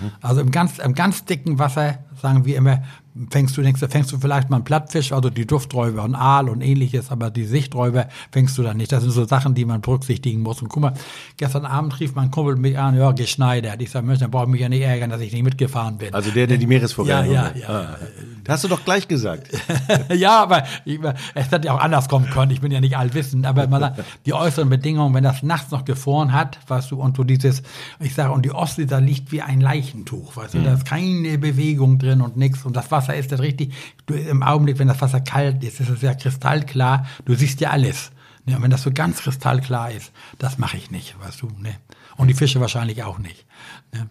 Mhm. 0.01 0.11
Also 0.21 0.41
im 0.41 0.51
ganz, 0.51 0.77
im 0.77 0.93
ganz 0.93 1.25
dicken 1.25 1.57
Wasser, 1.57 1.99
sagen 2.21 2.45
wir 2.45 2.57
immer, 2.57 2.83
fängst 3.29 3.57
du, 3.57 3.61
denkst 3.61 3.81
du, 3.81 3.87
fängst 3.87 4.11
du 4.11 4.17
vielleicht 4.17 4.49
mal 4.49 4.57
einen 4.57 4.65
Plattfisch, 4.65 5.11
also 5.11 5.29
die 5.29 5.45
Dufträuber 5.45 6.03
und 6.03 6.15
Aal 6.15 6.49
und 6.49 6.61
ähnliches, 6.61 7.11
aber 7.11 7.29
die 7.29 7.45
Sichträuber 7.45 8.07
fängst 8.31 8.57
du 8.57 8.63
dann 8.63 8.77
nicht. 8.77 8.91
Das 8.91 9.03
sind 9.03 9.11
so 9.11 9.25
Sachen, 9.25 9.55
die 9.55 9.65
man 9.65 9.81
berücksichtigen 9.81 10.41
muss. 10.41 10.61
Und 10.61 10.69
guck 10.69 10.81
mal, 10.81 10.93
gestern 11.37 11.65
Abend 11.65 11.99
rief 11.99 12.15
mein 12.15 12.31
Kumpel 12.31 12.55
mich 12.55 12.77
an, 12.77 12.95
ja, 12.95 13.11
geschneidert. 13.11 13.81
Ich 13.81 13.91
sage, 13.91 14.05
Mensch, 14.05 14.19
dann 14.19 14.31
brauche 14.31 14.45
ich 14.45 14.51
mich 14.51 14.61
ja 14.61 14.69
nicht 14.69 14.81
ärgern, 14.81 15.09
dass 15.09 15.21
ich 15.21 15.33
nicht 15.33 15.43
mitgefahren 15.43 15.97
bin. 15.97 16.13
Also 16.13 16.31
der, 16.31 16.47
der 16.47 16.57
die 16.57 16.67
Meeresvorgänge 16.67 17.33
Ja, 17.33 17.51
ja, 17.55 17.55
ja. 17.55 17.69
Ah. 17.69 17.97
Das 18.43 18.55
hast 18.55 18.63
du 18.63 18.67
doch 18.69 18.83
gleich 18.83 19.07
gesagt. 19.07 19.49
ja, 20.15 20.41
aber 20.41 20.63
ich, 20.85 20.99
es 21.35 21.51
hätte 21.51 21.67
ja 21.67 21.73
auch 21.73 21.81
anders 21.81 22.09
kommen 22.09 22.29
können. 22.29 22.51
Ich 22.51 22.61
bin 22.61 22.71
ja 22.71 22.81
nicht 22.81 22.97
allwissend, 22.97 23.45
aber 23.45 23.67
man, 23.67 23.93
die 24.25 24.33
äußeren 24.33 24.69
Bedingungen, 24.69 25.13
wenn 25.13 25.23
das 25.23 25.43
nachts 25.43 25.71
noch 25.71 25.85
gefroren 25.85 26.33
hat, 26.33 26.57
weißt 26.67 26.91
du, 26.91 27.01
und 27.01 27.17
du 27.17 27.23
dieses, 27.23 27.61
ich 27.99 28.15
sage, 28.15 28.31
und 28.31 28.43
die 28.45 28.51
Ostsee, 28.51 28.85
da 28.85 28.97
liegt 28.97 29.31
wie 29.31 29.41
ein 29.41 29.61
Leichentuch, 29.61 30.35
weißt 30.35 30.55
du, 30.55 30.59
mhm. 30.59 30.63
da 30.63 30.73
ist 30.73 30.85
keine 30.85 31.37
Bewegung 31.37 31.99
drin 31.99 32.21
und 32.21 32.37
nichts 32.37 32.65
und 32.65 32.75
das 32.75 32.89
Wasser 32.91 33.08
ist 33.13 33.31
das 33.31 33.39
richtig, 33.39 33.73
du, 34.05 34.13
im 34.13 34.43
Augenblick, 34.43 34.79
wenn 34.79 34.87
das 34.87 35.01
Wasser 35.01 35.21
kalt 35.21 35.63
ist, 35.63 35.79
ist 35.79 35.89
es 35.89 36.01
ja 36.01 36.13
kristallklar, 36.13 37.05
du 37.25 37.35
siehst 37.35 37.61
ja 37.61 37.71
alles. 37.71 38.11
Ja, 38.45 38.61
wenn 38.61 38.71
das 38.71 38.81
so 38.81 38.91
ganz 38.91 39.19
kristallklar 39.19 39.91
ist, 39.91 40.11
das 40.39 40.57
mache 40.57 40.77
ich 40.77 40.89
nicht, 40.89 41.15
weißt 41.19 41.41
du, 41.41 41.49
ne? 41.59 41.75
Und 42.17 42.27
die 42.27 42.33
Fische 42.33 42.59
wahrscheinlich 42.59 43.03
auch 43.03 43.19
nicht. 43.19 43.45
Ne? 43.93 44.09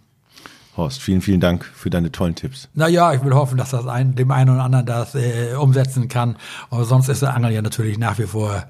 Horst, 0.76 1.00
vielen, 1.00 1.20
vielen 1.20 1.40
Dank 1.40 1.64
für 1.64 1.90
deine 1.90 2.12
tollen 2.12 2.37
Tipps. 2.37 2.68
Naja, 2.72 3.12
ich 3.12 3.24
will 3.24 3.34
hoffen, 3.34 3.58
dass 3.58 3.70
das 3.70 3.87
ein, 3.87 4.14
dem 4.14 4.30
einen 4.30 4.50
oder 4.50 4.62
anderen 4.62 4.87
das 4.87 5.14
äh, 5.14 5.54
umsetzen 5.54 6.08
kann. 6.08 6.37
Aber 6.70 6.84
sonst 6.84 7.08
ist 7.08 7.20
der 7.20 7.34
Angel 7.34 7.50
ja 7.50 7.62
natürlich 7.62 7.98
nach 7.98 8.18
wie 8.18 8.26
vor 8.26 8.64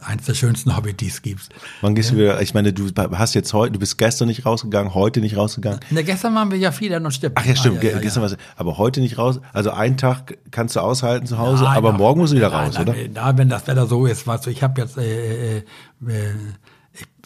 eins 0.00 0.24
der 0.26 0.34
schönsten 0.34 0.76
Hobbys, 0.76 0.96
die 0.96 1.08
es 1.08 1.22
gibt. 1.22 1.48
Wann 1.80 1.94
gehst 1.94 2.10
du 2.10 2.16
wieder? 2.16 2.40
Ich 2.42 2.54
meine, 2.54 2.72
du 2.72 2.90
hast 3.12 3.34
jetzt 3.34 3.52
heute, 3.52 3.72
du 3.72 3.78
bist 3.78 3.98
gestern 3.98 4.28
nicht 4.28 4.46
rausgegangen, 4.46 4.94
heute 4.94 5.20
nicht 5.20 5.36
rausgegangen. 5.36 5.80
Na, 5.90 6.02
gestern 6.02 6.34
waren 6.34 6.50
wir 6.50 6.58
ja 6.58 6.72
viel 6.72 6.94
und 6.94 7.12
Stippen. 7.12 7.36
Ach 7.38 7.46
ja, 7.46 7.56
stimmt. 7.56 7.78
Ah, 7.80 7.84
ja, 7.84 7.90
ja, 7.92 7.98
gestern 7.98 8.28
ja. 8.28 8.36
aber 8.56 8.78
heute 8.78 9.00
nicht 9.00 9.18
raus. 9.18 9.40
Also 9.52 9.70
einen 9.70 9.96
Tag 9.96 10.38
kannst 10.50 10.76
du 10.76 10.80
aushalten 10.80 11.26
zu 11.26 11.38
Hause, 11.38 11.64
nein, 11.64 11.76
aber 11.76 11.92
morgen 11.92 12.20
musst 12.20 12.32
du 12.32 12.36
wieder 12.36 12.50
nein, 12.50 12.66
raus, 12.66 12.74
nein, 12.74 12.88
oder? 12.88 13.08
Da, 13.08 13.38
wenn 13.38 13.48
das 13.48 13.66
Wetter 13.66 13.86
so 13.86 14.06
ist, 14.06 14.26
weißt 14.26 14.46
du, 14.46 14.50
ich 14.50 14.62
habe 14.62 14.80
jetzt 14.80 14.98
äh, 14.98 15.58
äh, 15.58 15.62
äh 16.06 16.34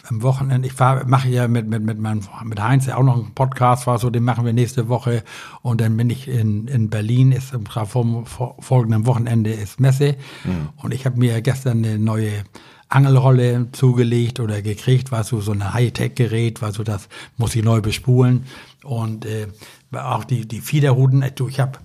am 0.09 0.23
Wochenende, 0.23 0.67
ich 0.67 0.75
fahr, 0.75 1.07
mache 1.07 1.29
ja 1.29 1.49
mit, 1.49 1.69
mit, 1.69 1.83
mit, 1.83 1.99
meinem, 1.99 2.23
mit 2.45 2.63
Heinz 2.63 2.87
ja 2.87 2.97
auch 2.97 3.03
noch 3.03 3.17
einen 3.17 3.35
Podcast, 3.35 3.87
war 3.87 3.99
so, 3.99 4.11
den 4.11 4.25
machen 4.25 4.45
wir 4.45 4.53
nächste 4.53 4.89
Woche. 4.89 5.23
Und 5.63 5.81
dann 5.81 5.97
bin 5.97 6.11
ich 6.11 6.29
in, 6.29 6.69
in 6.69 6.91
Berlin, 6.91 7.33
ist 7.33 7.53
im 7.53 7.67
vom 7.67 8.27
folgenden 8.27 9.07
Wochenende 9.07 9.53
ist 9.53 9.81
Messe. 9.81 10.17
Mhm. 10.45 10.71
Und 10.77 10.95
ich 10.95 11.07
habe 11.07 11.19
mir 11.19 11.41
gestern 11.43 11.85
eine 11.85 11.99
neue 11.99 12.45
Angelrolle 12.89 13.69
zugelegt 13.73 14.41
oder 14.41 14.63
gekriegt, 14.63 15.13
war 15.13 15.23
so, 15.23 15.41
so 15.41 15.53
ein 15.53 15.73
Hightech-Gerät, 15.73 16.61
war 16.61 16.73
so, 16.73 16.83
das 16.83 17.09
muss 17.37 17.55
ich 17.55 17.63
neu 17.63 17.81
bespulen. 17.81 18.47
Und 18.83 19.25
äh, 19.27 19.47
auch 19.93 20.25
die, 20.25 20.47
die 20.47 20.61
Fiederruten, 20.61 21.23
ich 21.23 21.61
habe 21.61 21.79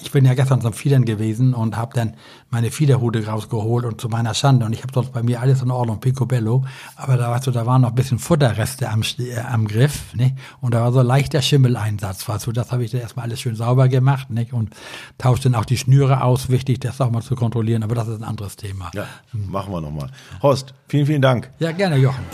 ich 0.00 0.10
bin 0.10 0.24
ja 0.24 0.34
gestern 0.34 0.60
zum 0.60 0.72
Fiedern 0.72 1.04
gewesen 1.04 1.54
und 1.54 1.76
habe 1.76 1.94
dann 1.94 2.14
meine 2.50 2.70
Fiederhude 2.70 3.26
rausgeholt 3.26 3.84
und 3.84 4.00
zu 4.00 4.08
meiner 4.08 4.34
Schande 4.34 4.66
und 4.66 4.72
ich 4.72 4.82
habe 4.82 4.92
sonst 4.92 5.12
bei 5.12 5.22
mir 5.22 5.40
alles 5.40 5.62
in 5.62 5.70
Ordnung, 5.70 6.00
picobello, 6.00 6.64
aber 6.96 7.16
da 7.16 7.30
weißt 7.30 7.46
du, 7.46 7.50
da 7.52 7.64
waren 7.64 7.82
noch 7.82 7.90
ein 7.90 7.94
bisschen 7.94 8.18
Futterreste 8.18 8.88
am, 8.88 9.02
äh, 9.18 9.38
am 9.38 9.68
Griff, 9.68 10.14
ne? 10.14 10.34
Und 10.60 10.74
da 10.74 10.82
war 10.82 10.92
so 10.92 11.00
leichter 11.02 11.42
Schimmeleinsatz, 11.42 12.28
weißt 12.28 12.46
du, 12.46 12.52
das 12.52 12.72
habe 12.72 12.84
ich 12.84 12.90
dann 12.90 13.00
erstmal 13.00 13.26
alles 13.26 13.40
schön 13.40 13.54
sauber 13.54 13.88
gemacht, 13.88 14.30
ne? 14.30 14.48
Und 14.50 14.74
tauscht 15.16 15.44
dann 15.44 15.54
auch 15.54 15.64
die 15.64 15.76
Schnüre 15.76 16.22
aus, 16.22 16.48
wichtig, 16.48 16.80
das 16.80 17.00
auch 17.00 17.10
mal 17.10 17.22
zu 17.22 17.36
kontrollieren, 17.36 17.84
aber 17.84 17.94
das 17.94 18.08
ist 18.08 18.20
ein 18.20 18.24
anderes 18.24 18.56
Thema. 18.56 18.90
Ja, 18.94 19.06
machen 19.32 19.72
wir 19.72 19.80
nochmal. 19.80 20.10
Horst, 20.42 20.74
vielen, 20.88 21.06
vielen 21.06 21.22
Dank. 21.22 21.50
Ja, 21.60 21.70
gerne, 21.70 21.96
Jochen. 21.96 22.24